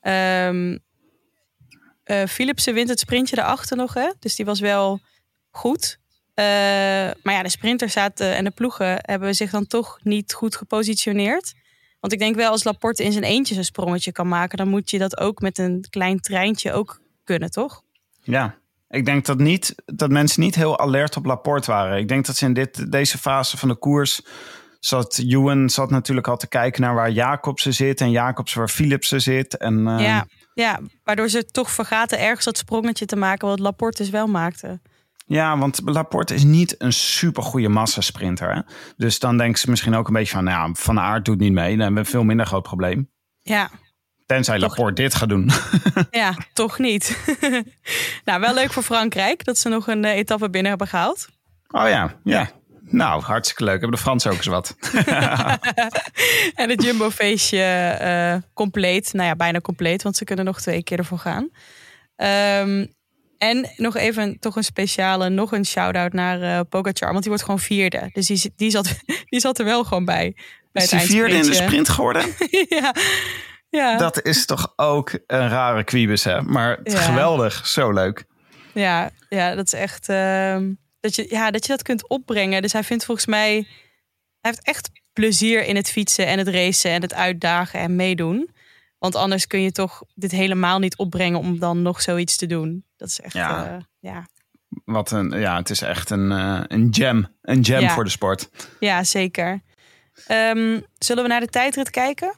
Ehm 0.00 0.76
eh, 2.10 2.26
Philipsen 2.26 2.74
wint 2.74 2.88
het 2.88 3.00
sprintje 3.00 3.36
daarachter 3.36 3.76
nog, 3.76 3.94
hè? 3.94 4.10
Dus 4.18 4.36
die 4.36 4.44
was 4.44 4.60
wel 4.60 5.00
goed. 5.50 5.98
Eh, 6.34 6.44
maar 7.22 7.34
ja, 7.34 7.42
de 7.42 7.48
sprinters 7.48 7.92
zaten 7.92 8.36
en 8.36 8.44
de 8.44 8.50
ploegen 8.50 8.98
hebben 9.00 9.34
zich 9.34 9.50
dan 9.50 9.66
toch 9.66 9.98
niet 10.02 10.32
goed 10.32 10.56
gepositioneerd. 10.56 11.52
Want 12.00 12.12
ik 12.12 12.18
denk 12.18 12.36
wel, 12.36 12.50
als 12.50 12.64
Laporte 12.64 13.04
in 13.04 13.12
zijn 13.12 13.24
eentje 13.24 13.54
zo'n 13.54 13.64
sprongetje 13.64 14.12
kan 14.12 14.28
maken, 14.28 14.58
dan 14.58 14.68
moet 14.68 14.90
je 14.90 14.98
dat 14.98 15.18
ook 15.18 15.40
met 15.40 15.58
een 15.58 15.86
klein 15.90 16.20
treintje 16.20 16.72
ook 16.72 17.00
kunnen, 17.24 17.50
toch? 17.50 17.82
Ja, 18.22 18.58
ik 18.88 19.04
denk 19.04 19.26
dat, 19.26 19.38
niet, 19.38 19.74
dat 19.84 20.10
mensen 20.10 20.42
niet 20.42 20.54
heel 20.54 20.78
alert 20.78 21.16
op 21.16 21.24
Laporte 21.24 21.70
waren. 21.70 21.98
Ik 21.98 22.08
denk 22.08 22.26
dat 22.26 22.36
ze 22.36 22.44
in 22.44 22.52
dit, 22.52 22.92
deze 22.92 23.18
fase 23.18 23.56
van 23.56 23.68
de 23.68 23.76
koers... 23.76 24.20
Zat, 24.80 25.18
Ewan 25.18 25.70
zat 25.70 25.90
natuurlijk 25.90 26.28
al 26.28 26.36
te 26.36 26.48
kijken 26.48 26.82
naar 26.82 26.94
waar 26.94 27.10
Jacobsen 27.10 27.74
zit... 27.74 28.00
en 28.00 28.10
Jacobsen 28.10 28.58
waar 28.58 28.68
Philipsen 28.68 29.20
zit. 29.20 29.56
En, 29.56 29.86
eh, 29.88 30.04
Ja, 30.04 30.26
ja, 30.60 30.80
waardoor 31.04 31.28
ze 31.28 31.44
toch 31.44 31.70
vergaten 31.70 32.18
ergens 32.20 32.44
dat 32.44 32.58
sprongetje 32.58 33.06
te 33.06 33.16
maken 33.16 33.48
wat 33.48 33.58
Laporte 33.58 34.02
dus 34.02 34.10
wel 34.10 34.26
maakte. 34.26 34.80
ja, 35.26 35.58
want 35.58 35.80
Laporte 35.84 36.34
is 36.34 36.44
niet 36.44 36.74
een 36.78 36.92
supergoeie 36.92 37.68
massasprinter. 37.68 38.54
Hè? 38.54 38.60
Dus 38.96 39.18
dan 39.18 39.36
denken 39.38 39.60
ze 39.60 39.70
misschien 39.70 39.94
ook 39.94 40.06
een 40.06 40.12
beetje 40.14 40.34
van... 40.34 40.44
Nou 40.44 40.70
Van 40.78 41.00
Aert 41.00 41.24
doet 41.24 41.38
niet 41.38 41.52
mee, 41.52 41.70
dan 41.70 41.78
hebben 41.78 41.94
we 41.94 42.00
een 42.00 42.06
veel 42.06 42.24
minder 42.24 42.46
groot 42.46 42.62
probleem. 42.62 43.10
Ja, 43.38 43.70
Tenzij 44.26 44.58
Toch- 44.58 44.68
Laporte 44.68 45.02
dit 45.02 45.14
gaat 45.14 45.28
doen. 45.28 45.50
ja 46.10 46.34
toch 46.52 46.78
niet. 46.78 47.18
nou, 48.24 48.40
wel 48.40 48.54
leuk 48.54 48.72
voor 48.72 48.82
Frankrijk 48.82 49.44
dat 49.44 49.58
ze 49.58 49.68
nog 49.68 49.86
een 49.86 50.04
eh, 50.04 50.16
etappe 50.16 50.50
binnen 50.50 50.70
hebben 50.70 50.88
gehaald. 50.88 51.28
Oh 51.70 51.88
ja, 51.88 52.14
ja. 52.24 52.50
Nou, 52.90 53.22
hartstikke 53.22 53.64
leuk. 53.64 53.80
Hebben 53.80 53.96
de 53.96 54.02
Fransen 54.02 54.30
ook 54.30 54.36
eens 54.36 54.46
wat. 54.46 54.76
En 56.54 56.70
het 56.70 56.82
Jumbo-feestje 56.82 57.62
eh, 57.62 58.36
compleet. 58.54 59.12
Nou 59.12 59.28
ja, 59.28 59.36
bijna 59.36 59.60
compleet, 59.60 60.02
want 60.02 60.16
ze 60.16 60.24
kunnen 60.24 60.44
nog 60.44 60.60
twee 60.60 60.82
keer 60.82 60.98
ervoor 60.98 61.18
gaan. 61.18 61.50
Ehm, 62.16 62.86
en 63.38 63.70
nog 63.76 63.96
even 63.96 64.38
toch 64.38 64.56
een 64.56 64.64
speciale, 64.64 65.28
nog 65.28 65.52
een 65.52 65.64
shout-out 65.66 66.12
naar 66.12 66.64
Pogacar. 66.64 67.08
Want 67.08 67.20
die 67.20 67.28
wordt 67.28 67.44
gewoon 67.44 67.60
vierde. 67.60 68.10
Dus 68.12 68.26
die, 68.26 68.52
die, 68.56 68.70
zat, 68.70 68.94
die 69.30 69.40
zat 69.40 69.58
er 69.58 69.64
wel 69.64 69.84
gewoon 69.84 70.04
bij. 70.04 70.36
bij 70.72 70.82
Is 70.82 70.90
hij 70.90 71.00
vierde 71.00 71.34
in 71.34 71.42
de 71.42 71.54
sprint 71.54 71.88
geworden? 71.88 72.22
ja. 72.68 72.94
Ja. 73.70 73.96
Dat 73.96 74.22
is 74.22 74.46
toch 74.46 74.72
ook 74.76 75.10
een 75.26 75.48
rare 75.48 75.84
kwiebus, 75.84 76.24
hè? 76.24 76.42
Maar 76.42 76.78
Ja. 76.84 76.98
geweldig. 77.00 77.66
Zo 77.66 77.92
leuk. 77.92 78.24
Ja, 78.74 79.10
ja, 79.28 79.54
dat 79.54 79.66
is 79.66 79.72
echt. 79.72 80.08
ehm, 80.08 80.72
dat, 81.00 81.14
je, 81.14 81.26
ja, 81.28 81.50
dat 81.50 81.62
je 81.66 81.72
dat 81.72 81.82
kunt 81.82 82.08
opbrengen. 82.08 82.62
Dus 82.62 82.72
hij 82.72 82.84
vindt 82.84 83.04
volgens 83.04 83.26
mij. 83.26 83.52
Hij 84.40 84.50
heeft 84.50 84.62
echt 84.66 84.90
plezier 85.12 85.64
in 85.64 85.76
het 85.76 85.90
fietsen 85.90 86.26
en 86.26 86.38
het 86.38 86.48
racen 86.48 86.90
en 86.90 87.02
het 87.02 87.14
uitdagen 87.14 87.80
en 87.80 87.96
meedoen. 87.96 88.50
Want 88.98 89.14
anders 89.14 89.46
kun 89.46 89.60
je 89.60 89.72
toch 89.72 90.02
dit 90.14 90.30
helemaal 90.30 90.78
niet 90.78 90.96
opbrengen 90.96 91.38
om 91.38 91.58
dan 91.58 91.82
nog 91.82 92.02
zoiets 92.02 92.36
te 92.36 92.46
doen. 92.46 92.84
Dat 92.96 93.08
is 93.08 93.20
echt. 93.20 93.34
Ja. 93.34 93.64
Ja, 93.64 93.86
ja. 94.00 94.26
Wat 94.84 95.10
een, 95.10 95.30
ja, 95.30 95.56
het 95.56 95.70
is 95.70 95.82
echt 95.82 96.10
een, 96.10 96.32
eh, 96.32 96.60
een 96.66 96.88
gem. 96.94 97.26
Een 97.42 97.64
gem 97.64 97.80
Ja. 97.80 97.94
voor 97.94 98.04
de 98.04 98.10
sport. 98.10 98.50
ja 98.80 99.04
zeker. 99.04 99.60
Ehm, 100.26 100.80
zullen 100.98 101.22
we 101.22 101.28
naar 101.28 101.40
de 101.40 101.46
tijdrit 101.48 101.90
kijken? 101.90 102.34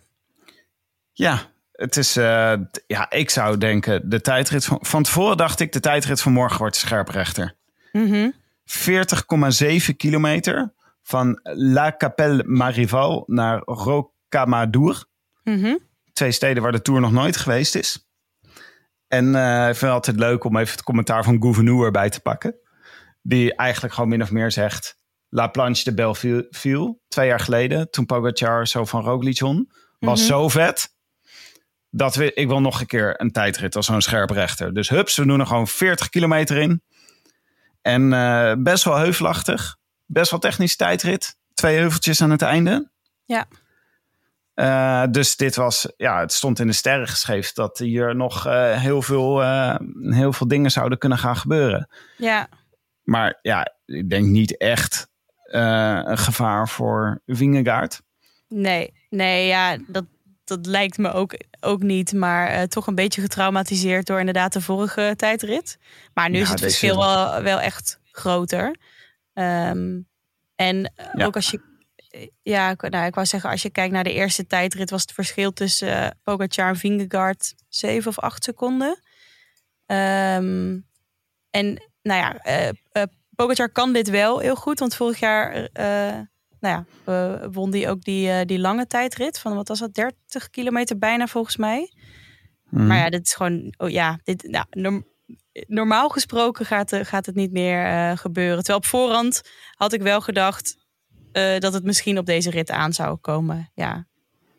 Ja, 1.12 1.50
het 1.72 1.96
is, 1.96 2.16
eh, 2.16 2.54
ja, 2.86 3.10
ik 3.10 3.30
zou 3.30 3.58
denken, 3.58 4.10
de 4.10 4.20
tijdrit 4.20 4.64
van, 4.64 4.78
van 4.80 5.02
tevoren 5.02 5.36
dacht 5.36 5.60
ik, 5.60 5.72
de 5.72 5.80
tijdrit 5.80 6.20
van 6.20 6.32
morgen 6.32 6.58
wordt 6.58 6.76
scherprechter. 6.76 7.54
Mhm. 7.92 8.30
40,7 8.64 9.96
kilometer 9.96 10.72
van 11.02 11.40
La 11.42 11.94
Capelle 11.96 12.44
Marival 12.46 13.24
naar 13.26 13.62
Rocamadour. 13.64 15.04
Mhm. 15.44 15.76
Twee 16.12 16.32
steden 16.32 16.62
waar 16.62 16.72
de 16.72 16.82
Tour 16.82 17.00
nog 17.00 17.12
nooit 17.12 17.36
geweest 17.36 17.74
is. 17.74 18.06
En 19.08 19.34
eh, 19.34 19.58
ik 19.68 19.76
vind 19.76 19.80
het 19.80 19.90
altijd 19.90 20.16
leuk 20.18 20.44
om 20.44 20.56
even 20.56 20.72
het 20.72 20.82
commentaar 20.82 21.24
van 21.24 21.42
Gouverneur 21.42 21.84
erbij 21.84 22.10
te 22.10 22.20
pakken. 22.20 22.54
Die 23.22 23.54
eigenlijk 23.56 23.94
gewoon 23.94 24.08
min 24.10 24.22
of 24.22 24.30
meer 24.30 24.50
zegt... 24.50 25.00
La 25.28 25.46
Planche 25.46 25.84
de 25.84 25.94
Belleville, 25.94 26.98
twee 27.08 27.26
jaar 27.26 27.40
geleden... 27.40 27.90
toen 27.90 28.06
Pogacar 28.06 28.66
zo 28.68 28.84
van 28.84 29.02
Roglic 29.02 29.40
won, 29.40 29.70
was 29.98 30.20
Mhm. 30.20 30.28
zo 30.28 30.48
vet... 30.48 30.94
dat 31.90 32.14
we, 32.14 32.32
ik 32.32 32.48
wil 32.48 32.60
nog 32.60 32.80
een 32.80 32.86
keer 32.86 33.20
een 33.20 33.30
tijdrit 33.30 33.76
als 33.76 33.86
zo'n 33.86 34.00
scherprechter. 34.00 34.74
Dus 34.74 34.88
hups, 34.88 35.16
we 35.16 35.26
doen 35.26 35.40
er 35.40 35.46
gewoon 35.46 35.68
40 35.68 36.08
kilometer 36.08 36.56
in. 36.56 36.82
En 37.82 38.12
eh, 38.12 38.52
best 38.58 38.84
wel 38.84 38.96
heuvelachtig. 38.96 39.76
Best 40.06 40.30
wel 40.30 40.40
technische 40.40 40.76
tijdrit. 40.76 41.36
Twee 41.54 41.78
heuveltjes 41.78 42.22
aan 42.22 42.30
het 42.30 42.42
einde. 42.42 42.90
Ja. 43.24 43.46
Eh, 44.54 45.04
dus 45.10 45.36
dit 45.36 45.56
was, 45.56 45.92
ja, 45.96 46.20
het 46.20 46.32
stond 46.32 46.58
in 46.58 46.66
de 46.66 46.72
sterren 46.72 47.08
geschreven 47.08 47.54
dat 47.54 47.78
hier 47.78 48.16
nog 48.16 48.46
eh, 48.46 48.80
heel, 48.80 49.02
veel, 49.02 49.40
heel 50.10 50.32
veel 50.32 50.48
dingen 50.48 50.70
zouden 50.70 50.98
kunnen 50.98 51.18
gaan 51.18 51.36
gebeuren. 51.36 51.88
Ja. 52.16 52.48
Maar 53.02 53.38
ja, 53.42 53.74
ik 53.84 54.10
denk 54.10 54.26
niet 54.26 54.56
echt 54.56 55.10
een 55.42 56.18
gevaar 56.18 56.68
voor 56.68 57.20
Vingegaard. 57.26 58.02
Nee, 58.48 58.94
nee, 59.10 59.46
ja, 59.46 59.76
dat, 59.86 60.04
dat 60.44 60.66
lijkt 60.66 60.98
me 60.98 61.12
ook, 61.12 61.34
ook 61.60 61.82
niet. 61.82 62.12
Maar 62.12 62.48
eh, 62.48 62.62
toch 62.62 62.86
een 62.86 62.94
beetje 62.94 63.20
getraumatiseerd 63.20 64.06
door 64.06 64.18
inderdaad 64.18 64.52
de 64.52 64.60
vorige 64.60 65.14
tijdrit. 65.16 65.78
Maar 66.14 66.30
nu 66.30 66.36
Ja, 66.36 66.42
is 66.42 66.48
het 66.50 66.60
verschil 66.60 66.96
wel, 66.96 67.42
wel 67.42 67.60
echt 67.60 68.00
groter. 68.10 68.76
Ehm, 69.32 70.00
en 70.56 70.92
eh, 70.96 71.06
Ja. 71.12 71.24
ook 71.24 71.34
als 71.34 71.50
je... 71.50 71.70
Ja, 72.42 72.70
ik- 72.70 72.90
nou, 72.90 73.06
ik 73.06 73.14
wou 73.14 73.26
zeggen, 73.26 73.50
als 73.50 73.62
je 73.62 73.70
kijkt 73.70 73.92
naar 73.92 74.04
de 74.04 74.12
eerste 74.12 74.46
tijdrit... 74.46 74.90
was 74.90 75.02
het 75.02 75.12
verschil 75.12 75.52
tussen 75.52 75.88
eh, 76.02 76.10
Pogacar 76.22 76.68
en 76.68 76.76
Vingegaard 76.76 77.54
7 77.68 78.08
of 78.08 78.18
8 78.18 78.44
seconden. 78.44 79.00
Ehm, 79.86 80.78
en 81.50 81.82
nou 82.02 82.20
ja, 82.20 82.36
eh 82.38 82.68
eh, 82.92 83.02
Pogacar 83.34 83.68
kan 83.70 83.92
dit 83.92 84.08
wel 84.10 84.38
heel 84.38 84.54
goed. 84.56 84.78
Want 84.78 84.94
vorig 84.94 85.18
jaar 85.20 85.52
eh, 85.72 86.18
nou 86.62 86.84
ja, 87.04 87.48
won 87.50 87.70
die 87.70 87.88
ook 87.88 88.02
die, 88.02 88.30
eh, 88.30 88.46
die 88.46 88.58
lange 88.58 88.86
tijdrit 88.86 89.38
van 89.38 89.54
wat 89.54 89.68
was 89.68 89.78
dat, 89.78 89.94
30 89.94 90.50
kilometer 90.50 90.98
bijna 90.98 91.26
volgens 91.26 91.56
mij. 91.56 91.92
Mhm. 92.70 92.86
Maar 92.86 92.96
ja, 92.98 93.10
dit 93.10 93.26
is 93.26 93.34
gewoon, 93.34 93.74
oh 93.76 93.90
ja, 93.90 94.18
dit, 94.24 94.42
nou, 94.50 94.64
norm- 94.70 95.06
normaal 95.66 96.08
gesproken 96.08 96.66
gaat, 96.66 96.92
eh, 96.92 97.04
gaat 97.04 97.26
het 97.26 97.34
niet 97.34 97.52
meer 97.52 97.86
eh, 97.86 98.16
gebeuren. 98.16 98.56
Terwijl 98.56 98.78
op 98.78 98.86
voorhand 98.86 99.42
had 99.74 99.92
ik 99.92 100.02
wel 100.02 100.20
gedacht 100.20 100.80
dat 101.58 101.72
het 101.72 101.84
misschien 101.84 102.18
op 102.18 102.26
deze 102.26 102.50
rit 102.50 102.70
aan 102.70 102.92
zou 102.92 103.16
komen. 103.16 103.70
Ja, 103.74 104.06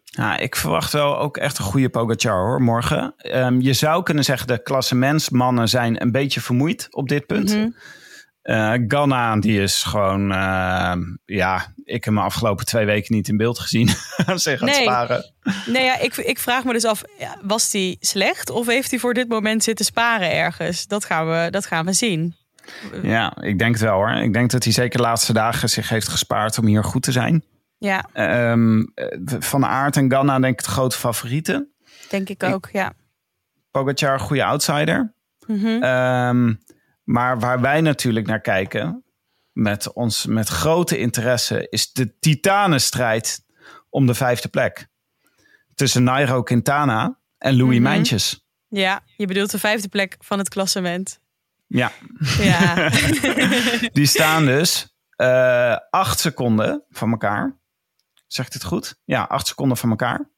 Ja, 0.04 0.38
ik 0.38 0.56
verwacht 0.56 0.92
wel 0.94 1.18
ook 1.20 1.38
echt 1.38 1.58
een 1.58 1.64
goede 1.64 1.90
Pogacar 1.90 2.46
hoor, 2.46 2.62
morgen. 2.62 3.14
Ehm, 3.18 3.60
je 3.60 3.74
zou 3.74 4.04
kunnen 4.04 4.24
zeggen 4.24 4.48
de 4.48 4.64
klassementsmannen 4.64 5.70
zijn 5.70 6.02
een 6.02 6.12
beetje 6.12 6.42
vermoeid 6.42 6.88
op 6.92 7.10
dit 7.10 7.26
punt. 7.26 7.56
Mhm. 7.56 7.70
Eh, 8.44 8.74
Ganna, 8.88 9.36
die 9.40 9.62
is 9.62 9.84
gewoon... 9.84 10.32
ehm, 10.32 11.02
ja, 11.26 11.74
ik 11.84 12.04
heb 12.04 12.14
hem 12.14 12.24
afgelopen 12.24 12.66
twee 12.66 12.86
weken 12.86 13.16
niet 13.16 13.28
in 13.28 13.38
beeld 13.38 13.60
gezien. 13.60 13.88
Zeg 14.36 14.62
aan 14.62 14.68
het 14.68 14.76
Nee. 14.78 14.82
sparen. 14.84 15.34
Nee, 15.66 15.84
ja, 15.84 16.00
ik, 16.00 16.18
ik 16.18 16.40
vraag 16.40 16.64
me 16.64 16.74
dus 16.74 16.86
af, 16.86 17.02
was 17.42 17.72
hij 17.72 17.98
slecht 18.00 18.50
of 18.50 18.68
heeft 18.68 18.90
hij 18.92 19.00
voor 19.00 19.14
dit 19.14 19.28
moment 19.28 19.64
zitten 19.64 19.86
sparen 19.86 20.32
ergens? 20.34 20.88
Dat 20.88 21.06
gaan 21.06 21.28
we, 21.30 21.48
dat 21.52 21.66
gaan 21.66 21.86
we 21.86 21.94
zien. 21.94 22.36
Ja, 23.02 23.38
ik 23.42 23.60
denk 23.60 23.74
het 23.74 23.84
wel 23.84 23.94
hoor. 23.96 24.10
Ik 24.12 24.34
denk 24.34 24.52
dat 24.52 24.64
hij 24.64 24.74
zeker 24.74 24.98
de 24.98 25.04
laatste 25.04 25.34
dagen 25.34 25.70
zich 25.70 25.90
heeft 25.90 26.08
gespaard 26.08 26.58
om 26.58 26.66
hier 26.66 26.84
goed 26.84 27.04
te 27.04 27.12
zijn. 27.12 27.44
Ja, 27.78 28.06
Ehm, 28.14 28.80
eh, 28.96 29.18
van 29.40 29.66
Aert 29.66 29.98
en 29.98 30.12
Ganna 30.12 30.40
denk 30.40 30.60
ik 30.60 30.66
de 30.66 30.72
grote 30.72 30.98
favorieten. 30.98 31.74
denk 32.10 32.30
ik 32.30 32.44
ook, 32.44 32.70
ja. 32.72 32.94
Pogacar, 33.72 34.20
goede 34.20 34.44
outsider. 34.46 35.14
Ehm, 35.48 36.54
maar 37.04 37.40
waar 37.40 37.62
wij 37.62 37.82
natuurlijk 37.82 38.28
naar 38.28 38.42
kijken, 38.42 39.04
met, 39.52 39.94
ons, 39.94 40.26
met 40.26 40.48
grote 40.48 40.98
interesse, 40.98 41.68
is 41.70 41.92
de 41.92 42.18
titanenstrijd 42.20 43.46
om 43.90 44.06
de 44.06 44.14
vijfde 44.14 44.48
plek. 44.48 44.88
Tussen 45.76 46.04
Nairo 46.04 46.44
Quintana 46.44 47.20
en 47.38 47.56
Louis 47.58 47.74
Mhm. 47.76 47.84
Mijntjes. 47.84 48.46
Ja, 48.68 49.04
je 49.18 49.28
bedoelt 49.28 49.52
de 49.52 49.60
vijfde 49.60 49.88
plek 49.88 50.16
van 50.20 50.38
het 50.38 50.50
klassement. 50.50 51.20
Ja, 51.68 51.92
Ja, 52.38 52.90
die 53.94 54.06
staan 54.06 54.46
dus 54.46 54.96
eh 55.16 55.78
acht 55.90 56.20
seconden 56.20 56.84
van 56.90 57.12
elkaar. 57.12 57.58
Zeg 58.28 58.46
ik 58.46 58.52
dit 58.52 58.64
goed? 58.64 58.96
Ja, 59.04 59.24
acht 59.24 59.48
seconden 59.48 59.78
van 59.78 59.90
elkaar. 59.90 60.30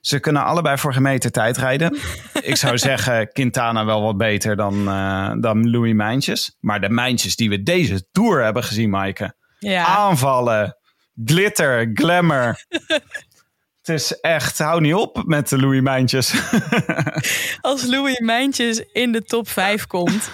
Ze 0.00 0.20
kunnen 0.20 0.44
allebei 0.44 0.78
voor 0.78 0.92
gemeten 0.92 1.32
tijd 1.32 1.56
rijden. 1.56 1.98
Ik 2.42 2.56
zou 2.56 2.78
zeggen 2.88 3.32
Quintana 3.32 3.84
wel 3.84 4.02
wat 4.02 4.16
beter 4.16 4.56
dan, 4.56 4.88
eh, 4.88 5.32
dan 5.40 5.70
Louis 5.70 5.94
Mijntjes. 5.94 6.56
Maar 6.60 6.80
de 6.80 6.88
Mijntjes 6.90 7.36
die 7.36 7.48
we 7.48 7.62
deze 7.62 8.06
Tour 8.12 8.44
hebben 8.44 8.64
gezien, 8.64 8.90
Maaike. 8.90 9.34
ja. 9.58 9.84
Aanvallen, 9.84 10.76
glitter, 11.24 11.90
glamour. 11.94 12.64
Het 13.82 13.88
is 14.00 14.20
echt, 14.20 14.58
hou 14.58 14.80
niet 14.80 14.94
op 14.94 15.22
met 15.26 15.48
de 15.48 15.58
Louis 15.60 15.80
Mijntjes. 15.80 16.34
als 17.60 17.84
Louis 17.86 18.18
Mijntjes 18.18 18.78
in 18.92 19.12
de 19.12 19.22
top 19.22 19.48
5 19.48 19.86
komt. 19.86 20.30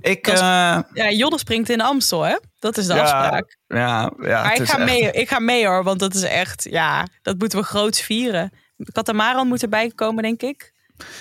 ik, 0.00 0.26
is- 0.26 0.40
eh, 0.40 0.78
Ja, 0.92 1.10
Jodder 1.10 1.38
springt 1.38 1.68
in 1.68 1.80
Amstel, 1.80 2.22
hè? 2.22 2.36
Dat 2.58 2.76
is 2.76 2.86
de 2.86 2.94
ja, 2.94 3.00
afspraak. 3.02 3.56
ja, 3.66 4.12
ja, 4.22 4.42
Maar 4.42 4.54
ik 4.56 4.62
ga, 4.68 4.78
echt- 4.78 4.84
mee, 4.90 5.10
ik 5.10 5.28
ga 5.28 5.38
mee 5.38 5.66
hoor, 5.66 5.84
want 5.84 5.98
dat 6.00 6.14
is 6.14 6.22
echt, 6.22 6.66
ja, 6.70 7.06
dat 7.22 7.38
moeten 7.38 7.58
we 7.58 7.64
groots 7.64 8.00
vieren. 8.00 8.52
Katamaran 8.92 9.48
moet 9.48 9.62
erbij 9.62 9.92
komen, 9.94 10.22
denk 10.22 10.42
ik. 10.42 10.72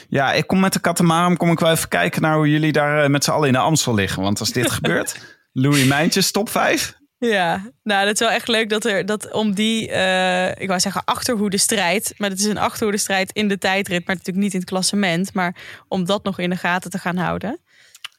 Ja, 0.10 0.34
ik 0.34 0.48
kom 0.48 0.60
met 0.60 0.74
de 0.74 0.80
katamaran, 0.80 1.38
kom 1.38 1.52
ik 1.52 1.60
wel 1.60 1.72
even 1.72 1.90
kijken 1.90 2.22
naar 2.22 2.36
hoe 2.36 2.50
jullie 2.50 2.72
daar 2.72 3.04
eh, 3.04 3.10
met 3.10 3.24
z'n 3.24 3.32
allen 3.32 3.48
in 3.48 3.54
de 3.54 3.60
Amstel 3.60 3.94
liggen. 3.94 4.24
Want 4.24 4.40
als 4.40 4.52
dit 4.52 4.72
gebeurt, 4.82 5.38
Louis 5.52 5.86
Mijntjes 5.86 6.32
top 6.32 6.50
5. 6.50 7.00
Ja, 7.18 7.72
nou, 7.84 8.06
dat 8.06 8.14
is 8.14 8.20
wel 8.20 8.30
echt 8.30 8.48
leuk 8.48 8.70
dat 8.70 8.86
er 8.86 9.06
dat 9.06 9.32
om 9.32 9.54
die, 9.54 9.92
eh, 9.92 10.62
ik 10.62 10.68
wou 10.68 10.80
zeggen 10.80 11.04
achterhoede 11.04 11.58
strijd, 11.58 12.14
maar 12.18 12.30
het 12.30 12.40
is 12.40 12.46
een 12.46 12.58
achterhoede 12.58 12.98
strijd 12.98 13.32
in 13.32 13.48
de 13.48 13.58
tijdrit, 13.58 14.06
maar 14.06 14.16
natuurlijk 14.16 14.44
niet 14.44 14.54
in 14.54 14.60
het 14.60 14.70
klassement, 14.70 15.34
maar 15.34 15.56
om 15.88 16.06
dat 16.06 16.24
nog 16.24 16.40
in 16.40 16.50
de 16.50 16.56
gaten 16.56 16.92
te 16.92 16.98
gaan 16.98 17.18
houden. 17.18 17.60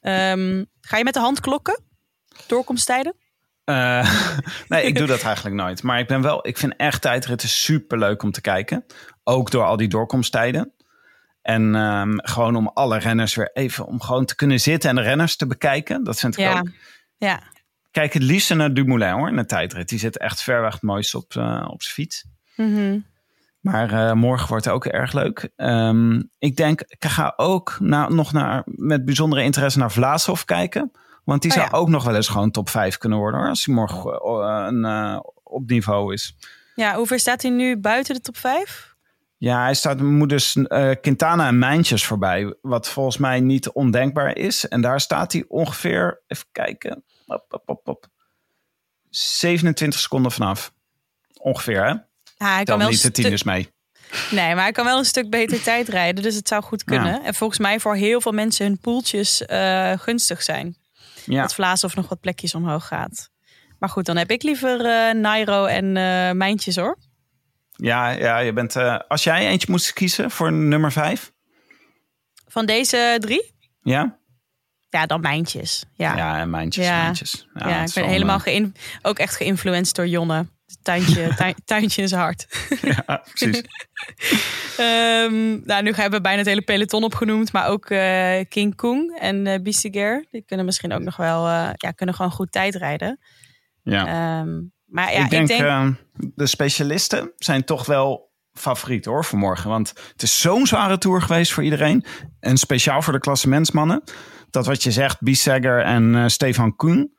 Ehm, 0.01 0.63
ga 0.81 0.97
je 0.97 1.03
met 1.03 1.13
de 1.13 1.19
hand 1.19 1.39
klokken? 1.39 1.81
Doorkomsttijden? 2.47 3.15
Eh, 3.65 4.13
nee, 4.67 4.83
ik 4.83 4.95
doe 4.97 5.07
dat 5.07 5.23
eigenlijk 5.23 5.55
nooit. 5.55 5.83
Maar 5.83 5.99
ik 5.99 6.07
ben 6.07 6.21
wel, 6.21 6.47
ik 6.47 6.57
vind 6.57 6.75
echt 6.77 7.01
tijdritten 7.01 7.49
super 7.49 7.97
leuk 7.99 8.23
om 8.23 8.31
te 8.31 8.41
kijken. 8.41 8.85
Ook 9.23 9.51
door 9.51 9.63
al 9.65 9.77
die 9.77 9.87
doorkomsttijden. 9.87 10.73
En 11.41 11.75
ehm, 11.75 12.13
gewoon 12.17 12.55
om 12.55 12.67
alle 12.67 12.97
renners 12.99 13.35
weer 13.35 13.49
even 13.53 13.85
om 13.85 14.01
gewoon 14.01 14.25
te 14.25 14.35
kunnen 14.35 14.59
zitten 14.59 14.89
en 14.89 14.95
de 14.95 15.01
renners 15.01 15.35
te 15.35 15.47
bekijken. 15.47 16.03
Dat 16.03 16.19
vind 16.19 16.37
ik 16.37 16.43
Ja. 16.43 16.59
ook. 16.59 16.69
Ja, 17.17 17.41
Kijk 17.91 18.13
het 18.13 18.23
liefst 18.23 18.53
naar 18.53 18.73
Dumoulin 18.73 19.11
hoor, 19.13 19.29
in 19.29 19.35
de 19.35 19.45
tijdrit. 19.45 19.89
Die 19.89 19.99
zit 19.99 20.17
echt 20.17 20.43
ver 20.43 20.61
weg 20.61 20.73
het 20.73 20.81
mooiste 20.81 21.17
op, 21.17 21.35
eh, 21.35 21.67
op 21.69 21.81
zijn 21.83 21.93
fiets. 21.93 22.25
Mhm. 22.55 22.99
Maar 23.59 23.91
eh, 23.91 24.13
morgen 24.13 24.47
wordt 24.47 24.65
het 24.65 24.73
ook 24.73 24.85
erg 24.85 25.13
leuk. 25.13 25.49
Ehm, 25.55 26.21
ik 26.39 26.55
denk, 26.55 26.81
ik 26.81 27.05
ga 27.05 27.33
ook 27.35 27.77
nog 28.09 28.31
naar, 28.33 28.61
met 28.65 29.05
bijzondere 29.05 29.43
interesse 29.43 29.79
naar 29.79 29.91
Vlaashoff 29.91 30.45
kijken. 30.45 30.91
Want 31.23 31.41
die 31.41 31.51
Oh 31.51 31.57
zou 31.57 31.69
ja. 31.71 31.77
ook 31.77 31.89
nog 31.89 32.03
wel 32.03 32.15
eens 32.15 32.27
gewoon 32.27 32.51
top 32.51 32.69
5 32.69 32.97
kunnen 32.97 33.17
worden 33.17 33.39
hoor. 33.39 33.49
Als 33.49 33.65
hij 33.65 33.75
morgen 33.75 34.11
eh, 34.13 34.65
een, 34.69 34.85
eh, 34.85 35.19
op 35.43 35.69
niveau 35.69 36.13
is. 36.13 36.35
ja 36.75 36.95
hoe 36.95 37.07
ver 37.07 37.19
staat 37.19 37.41
hij 37.41 37.51
nu 37.51 37.77
buiten 37.77 38.15
de 38.15 38.21
top 38.21 38.37
5? 38.37 38.91
Ja, 39.37 39.63
hij 39.63 39.73
staat, 39.73 40.01
moet 40.01 40.29
dus 40.29 40.55
eh, 40.55 40.89
Quintana 41.01 41.47
en 41.47 41.59
Mijntjes 41.59 42.05
voorbij. 42.05 42.55
Wat 42.61 42.89
volgens 42.89 43.17
mij 43.17 43.39
niet 43.39 43.69
ondenkbaar 43.69 44.35
is. 44.37 44.67
En 44.67 44.81
daar 44.81 44.99
staat 45.01 45.31
hij 45.31 45.45
ongeveer, 45.47 46.21
even 46.27 46.45
kijken. 46.51 47.03
Op, 47.27 47.45
op, 47.49 47.63
op, 47.69 47.87
op. 47.87 48.05
27 49.09 49.99
seconden 49.99 50.31
vanaf. 50.31 50.73
Ongeveer 51.37 51.83
hè? 51.83 51.89
Ja, 52.37 52.53
hij 52.55 52.63
kan 52.63 52.77
wel 52.77 52.87
niet 52.89 53.01
de 53.01 53.07
stu- 53.09 53.21
tieners 53.21 53.43
mee. 53.43 53.69
Nee, 54.31 54.53
maar 54.55 54.63
hij 54.63 54.71
kan 54.71 54.85
wel 54.85 54.97
een 54.97 55.05
stuk 55.05 55.29
beter 55.29 55.61
tijd 55.63 55.87
rijden. 55.87 56.23
Dus 56.23 56.35
het 56.35 56.47
zou 56.47 56.63
goed 56.63 56.83
kunnen. 56.83 57.23
En 57.23 57.33
volgens 57.33 57.59
mij 57.59 57.79
voor 57.79 57.95
heel 57.95 58.21
veel 58.21 58.31
mensen 58.31 58.65
hun 58.65 58.77
poeltjes 58.79 59.45
eh, 59.45 59.91
gunstig 59.97 60.43
zijn. 60.43 60.75
Ja. 61.25 61.41
Dat 61.41 61.53
Vlaas 61.53 61.83
of 61.83 61.95
nog 61.95 62.09
wat 62.09 62.19
plekjes 62.19 62.55
omhoog 62.55 62.87
gaat. 62.87 63.29
Maar 63.79 63.89
goed, 63.89 64.05
dan 64.05 64.17
heb 64.17 64.31
ik 64.31 64.43
liever 64.43 64.85
eh 64.85 65.13
Nairo 65.13 65.65
en 65.65 65.97
eh 65.97 66.31
Mijntjes 66.31 66.75
hoor. 66.75 66.97
Ja, 67.75 68.09
ja, 68.09 68.37
je 68.37 68.53
bent. 68.53 68.75
eh, 68.75 68.99
als 69.07 69.23
jij 69.23 69.47
eentje 69.47 69.67
moest 69.71 69.93
kiezen 69.93 70.31
voor 70.31 70.51
nummer 70.53 70.91
vijf, 70.91 71.31
Van 72.47 72.65
deze 72.65 73.15
drie? 73.19 73.51
ja? 73.81 74.17
Ja, 74.89 75.05
dan 75.05 75.21
Mijntjes. 75.21 75.85
Ja, 75.93 76.15
ja. 76.15 76.17
Ja, 76.17 76.39
en 76.39 76.49
mijntjes, 76.49 76.85
Ja. 76.85 77.01
mijntjes. 77.01 77.47
Ja, 77.53 77.67
het 77.69 77.89
ik 77.89 77.95
ben 77.95 78.05
helemaal 78.09 78.39
geïn- 78.39 78.75
ook 79.01 79.19
echt 79.19 79.35
geïnfluenced 79.35 79.95
door 79.95 80.07
Jonne. 80.07 80.47
Tuintje, 80.81 81.35
tuin- 81.35 81.55
tuintje 81.65 82.01
in 82.01 82.07
zijn 82.07 82.21
hart. 82.21 82.47
ja, 83.07 83.23
precies. 83.33 83.61
Ehm, 84.77 85.65
nou, 85.65 85.83
nu 85.83 85.91
hebben 85.91 86.11
we 86.11 86.21
bijna 86.21 86.37
het 86.37 86.47
hele 86.47 86.61
peloton 86.61 87.03
opgenoemd. 87.03 87.51
Maar 87.51 87.67
ook 87.67 87.89
eh, 87.89 88.39
King 88.49 88.75
Kong 88.75 89.17
en 89.19 89.47
eh 89.47 89.61
Bissiger. 89.61 90.25
Die 90.31 90.43
kunnen 90.45 90.65
misschien 90.65 90.93
ook 90.93 91.01
nog 91.01 91.15
wel... 91.15 91.47
eh, 91.47 91.69
ja, 91.73 91.91
kunnen 91.91 92.15
gewoon 92.15 92.31
goed 92.31 92.51
tijd 92.51 92.75
rijden. 92.75 93.19
Ja. 93.83 94.07
Ehm, 94.07 94.61
maar 94.85 95.13
ja, 95.13 95.23
ik 95.23 95.29
denk, 95.29 95.41
ik 95.49 95.57
denk 95.57 95.61
eh, 95.61 95.87
de 96.13 96.47
specialisten 96.47 97.31
zijn 97.37 97.63
toch 97.63 97.85
wel 97.85 98.31
favoriet 98.53 99.05
hoor 99.05 99.25
voor 99.25 99.39
morgen. 99.39 99.69
Want 99.69 99.93
het 100.11 100.21
is 100.21 100.39
zo'n 100.39 100.67
zware 100.67 100.97
tour 100.97 101.21
geweest 101.21 101.51
voor 101.51 101.63
iedereen. 101.63 102.05
En 102.39 102.57
speciaal 102.57 103.01
voor 103.01 103.13
de 103.13 103.19
klassementsmannen. 103.19 104.03
Dat 104.49 104.65
wat 104.65 104.83
je 104.83 104.91
zegt, 104.91 105.21
Bissegger 105.21 105.81
en 105.81 106.31
Stefan 106.31 106.75
Koen. 106.75 107.11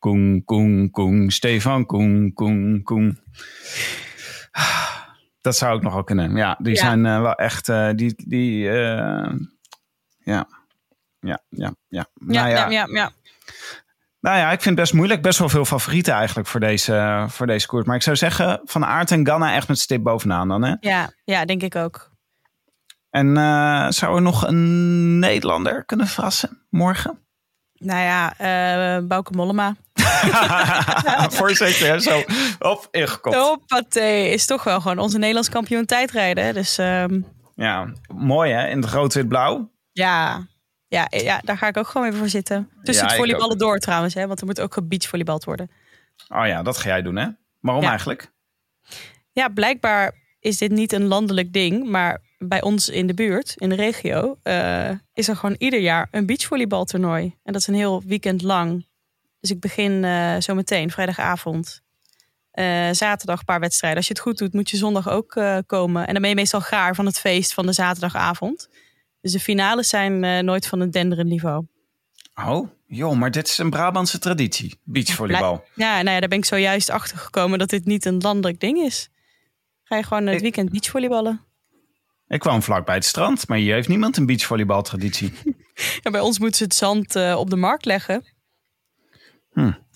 Koen, 0.00 0.42
Koen, 0.44 0.90
Koen, 0.90 1.30
Stefan 1.30 1.86
Koen, 1.86 2.32
Koen, 2.34 2.80
Koen. 2.82 3.18
Dat 5.40 5.56
zou 5.56 5.76
ik 5.76 5.82
nog 5.82 5.92
wel 5.92 6.04
kunnen. 6.04 6.36
Ja, 6.36 6.56
die 6.62 6.74
Ja. 6.74 6.80
zijn 6.80 7.06
eh, 7.06 7.20
wel 7.20 7.34
echt... 7.34 7.68
eh, 7.68 7.88
die, 7.94 8.14
die, 8.26 8.68
eh, 8.70 9.32
ja. 10.18 10.46
Ja, 11.20 11.42
ja, 11.48 11.48
ja. 11.48 11.74
ja, 11.88 12.06
Nou 12.14 12.48
ja, 12.48 12.68
ja, 12.70 12.86
ja. 12.86 13.10
nou 14.20 14.38
ja, 14.38 14.44
ik 14.52 14.60
vind 14.62 14.64
het 14.64 14.74
best 14.74 14.92
moeilijk. 14.92 15.22
Best 15.22 15.38
wel 15.38 15.48
veel 15.48 15.64
favorieten 15.64 16.14
eigenlijk 16.14 16.48
voor 16.48 16.60
deze, 16.60 17.24
voor 17.28 17.46
deze 17.46 17.66
koers. 17.66 17.86
Maar 17.86 17.96
ik 17.96 18.02
zou 18.02 18.16
zeggen, 18.16 18.60
Van 18.64 18.84
Aert 18.84 19.10
en 19.10 19.26
Ganna 19.26 19.54
echt 19.54 19.68
met 19.68 19.78
stip 19.78 20.02
bovenaan 20.02 20.48
dan. 20.48 20.62
Hè? 20.62 20.74
Ja, 20.80 21.10
ja, 21.24 21.44
denk 21.44 21.62
ik 21.62 21.76
ook. 21.76 22.10
En 23.10 23.34
zou 23.92 24.16
er 24.16 24.22
nog 24.22 24.46
een 24.46 25.18
Nederlander 25.18 25.84
kunnen 25.84 26.06
verrassen 26.06 26.66
morgen? 26.70 27.18
Nou 27.74 28.00
ja, 28.00 28.32
Bauke 29.02 29.32
Mollema. 29.32 29.76
Voorzitter, 31.38 32.00
zo 32.00 32.22
op 32.58 32.88
ingekopt. 32.90 33.36
Hoppatee, 33.36 34.30
is 34.30 34.46
toch 34.46 34.64
wel 34.64 34.80
gewoon 34.80 34.98
onze 34.98 35.18
Nederlands 35.18 35.48
kampioen 35.48 35.84
tijdrijden. 35.86 36.54
Dus 36.54 36.78
ehm, 36.78 37.20
Ja, 37.54 37.92
mooi 38.14 38.52
hè, 38.52 38.68
in 38.68 38.80
het 38.82 38.90
rood-wit-blauw. 38.90 39.70
ja. 39.92 40.48
Ja, 40.92 41.06
ja, 41.10 41.40
daar 41.44 41.58
ga 41.58 41.66
ik 41.68 41.76
ook 41.76 41.86
gewoon 41.88 42.06
even 42.06 42.18
voor 42.18 42.28
zitten. 42.28 42.70
Tussen 42.82 43.04
Ja, 43.04 43.10
het 43.10 43.20
volleyballen 43.20 43.58
door 43.58 43.78
trouwens, 43.78 44.14
hè, 44.14 44.26
want 44.26 44.40
er 44.40 44.46
moet 44.46 44.60
ook 44.60 44.74
gebeachvolleybald 44.74 45.44
worden. 45.44 45.70
Oh 46.28 46.46
ja, 46.46 46.62
dat 46.62 46.76
ga 46.78 46.88
jij 46.88 47.02
doen 47.02 47.16
hè? 47.16 47.26
Waarom 47.60 47.82
Ja. 47.82 47.88
eigenlijk? 47.90 48.32
Ja, 49.32 49.48
blijkbaar 49.48 50.14
is 50.40 50.58
dit 50.58 50.70
niet 50.70 50.92
een 50.92 51.06
landelijk 51.06 51.52
ding, 51.52 51.90
maar 51.90 52.20
bij 52.38 52.62
ons 52.62 52.88
in 52.88 53.06
de 53.06 53.14
buurt, 53.14 53.54
in 53.56 53.68
de 53.68 53.74
regio, 53.74 54.38
eh, 54.42 54.90
is 55.14 55.28
er 55.28 55.36
gewoon 55.36 55.54
ieder 55.58 55.80
jaar 55.80 56.08
een 56.10 56.26
beachvolleybaltoernooi. 56.26 57.22
En 57.42 57.52
dat 57.52 57.60
is 57.60 57.66
een 57.66 57.74
heel 57.74 58.02
weekend 58.06 58.42
lang. 58.42 58.86
Dus 59.40 59.50
ik 59.50 59.60
begin 59.60 60.04
eh 60.04 60.36
zo 60.38 60.54
meteen, 60.54 60.90
vrijdagavond. 60.90 61.82
Eh, 62.50 62.88
zaterdag 62.92 63.38
een 63.38 63.44
paar 63.44 63.60
wedstrijden. 63.60 63.98
Als 63.98 64.06
je 64.06 64.12
het 64.12 64.22
goed 64.22 64.38
doet, 64.38 64.52
moet 64.52 64.70
je 64.70 64.76
zondag 64.76 65.08
ook 65.08 65.36
eh, 65.36 65.58
komen. 65.66 66.06
En 66.06 66.12
dan 66.12 66.20
ben 66.20 66.30
je 66.30 66.36
meestal 66.36 66.60
gaar 66.60 66.94
van 66.94 67.06
het 67.06 67.18
feest 67.18 67.54
van 67.54 67.66
de 67.66 67.72
zaterdagavond. 67.72 68.68
Dus 69.20 69.32
de 69.32 69.40
finales 69.40 69.88
zijn 69.88 70.44
nooit 70.44 70.66
van 70.66 70.80
een 70.80 70.90
denderend 70.90 71.28
niveau. 71.28 71.66
Oh, 72.46 72.68
joh, 72.86 73.16
maar 73.16 73.30
dit 73.30 73.48
is 73.48 73.58
een 73.58 73.70
Brabantse 73.70 74.18
traditie. 74.18 74.80
Beachvolleybal. 74.84 75.64
Ja, 75.74 76.02
nou 76.02 76.14
ja, 76.14 76.20
daar 76.20 76.28
ben 76.28 76.38
ik 76.38 76.44
zojuist 76.44 76.90
achter 76.90 77.18
gekomen 77.18 77.58
dat 77.58 77.68
dit 77.68 77.84
niet 77.84 78.04
een 78.04 78.18
landelijk 78.18 78.60
ding 78.60 78.78
is. 78.78 79.08
Ga 79.82 79.96
je 79.96 80.02
gewoon 80.02 80.26
het 80.26 80.40
weekend 80.40 80.70
beachvolleyballen? 80.70 81.40
Ik 82.28 82.40
kwam 82.40 82.62
vlak 82.62 82.86
bij 82.86 82.94
het 82.94 83.04
strand, 83.04 83.48
maar 83.48 83.58
hier 83.58 83.74
heeft 83.74 83.88
niemand 83.88 84.16
een 84.16 84.26
beachvolleybaltraditie. 84.26 85.32
Ja, 86.02 86.10
bij 86.10 86.20
ons 86.20 86.38
moeten 86.38 86.58
ze 86.58 86.64
het 86.64 86.74
zand 86.74 87.36
op 87.36 87.50
de 87.50 87.56
markt 87.56 87.84
leggen. 87.84 88.24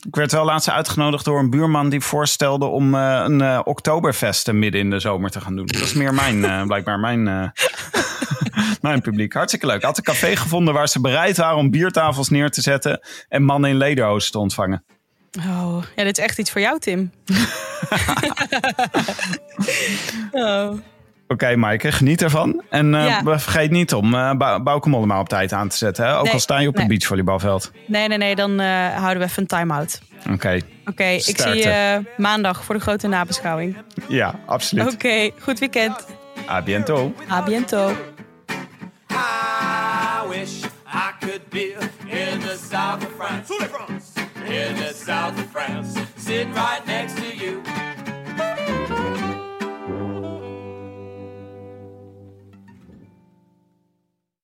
Ik 0.07 0.15
werd 0.15 0.33
wel 0.33 0.45
laatst 0.45 0.71
uitgenodigd 0.71 1.25
door 1.25 1.39
een 1.39 1.51
buurman 1.51 1.89
die 1.89 2.01
voorstelde 2.01 2.65
om 2.65 2.95
eh, 2.95 3.23
een 3.25 3.41
eh 3.41 3.61
Oktoberfest 3.65 4.53
midden 4.53 4.81
in 4.81 4.91
de 4.91 5.01
zomer 5.01 5.31
te 5.31 5.41
gaan 5.41 5.57
doen. 5.57 5.67
Dat 5.67 5.81
is 5.81 5.93
meer 5.93 6.15
mijn, 6.15 6.45
eh, 6.45 6.63
blijkbaar 6.67 6.99
mijn, 6.99 7.29
eh, 7.29 7.49
mijn 8.81 9.01
publiek. 9.01 9.33
Hartstikke 9.33 9.67
leuk. 9.67 9.83
Had 9.83 9.99
een 9.99 10.05
café 10.05 10.37
gevonden 10.37 10.75
waar 10.75 10.89
ze 10.89 11.01
bereid 11.01 11.37
waren 11.37 11.57
om 11.57 11.71
biertafels 11.71 12.29
neer 12.29 12.51
te 12.51 12.61
zetten 12.61 13.01
en 13.29 13.43
mannen 13.43 13.71
in 13.71 13.77
lederhozen 13.77 14.33
te 14.33 14.39
ontvangen. 14.39 14.85
Oh, 15.39 15.83
ja, 15.97 16.05
dit 16.05 16.19
is 16.19 16.25
echt 16.25 16.39
iets 16.39 16.51
voor 16.51 16.61
jou, 16.61 16.79
Tim. 16.79 17.13
oh. 20.33 20.79
Oké, 21.29 21.57
Maaike, 21.57 21.93
geniet 21.93 22.23
ervan. 22.23 22.63
En 22.71 22.95
eh, 22.95 23.07
Ja. 23.07 23.39
vergeet 23.39 23.71
niet 23.71 23.95
om 23.95 24.15
eh 24.15 24.33
Bou- 24.33 24.63
Bouke 24.63 24.89
Mollema 24.89 25.21
op 25.21 25.29
tijd 25.29 25.53
aan 25.53 25.69
te 25.69 25.77
zetten. 25.77 26.05
Hè? 26.07 26.17
Ook 26.17 26.25
Nee, 26.25 26.33
al 26.33 26.39
sta 26.39 26.59
je 26.59 26.69
op 26.69 26.75
nee. 26.75 26.83
een 26.83 26.89
beachvolleybalveld. 26.89 27.73
Nee, 27.87 28.09
nee, 28.09 28.19
nee, 28.19 28.35
dan 28.35 28.61
eh, 28.61 28.67
houden 28.97 29.19
we 29.19 29.25
even 29.25 29.43
een 29.43 29.49
time-out. 29.49 30.01
Oké, 30.33 30.59
Oké, 30.87 31.05
ik 31.05 31.39
zie 31.41 31.55
je 31.55 32.03
maandag 32.17 32.65
voor 32.65 32.75
de 32.75 32.81
grote 32.81 33.07
nabeschouwing. 33.09 33.77
ja, 34.09 34.35
absoluut. 34.47 34.93
Oké, 34.93 35.31
goed 35.41 35.59
weekend. 35.59 36.07
A 36.51 36.63
biento. 36.63 37.13
A 37.31 37.43
biento. 37.43 37.91
I 39.11 40.29
wish 40.29 40.63
I 40.87 41.11
could 41.21 41.41
south 42.71 43.03
of 43.03 43.11
France. 43.19 43.53
In 44.47 44.75
the 44.75 44.95
south 45.07 45.39
of 45.39 45.47
France. 45.53 45.99
Sitting 46.17 46.55
right 46.55 46.83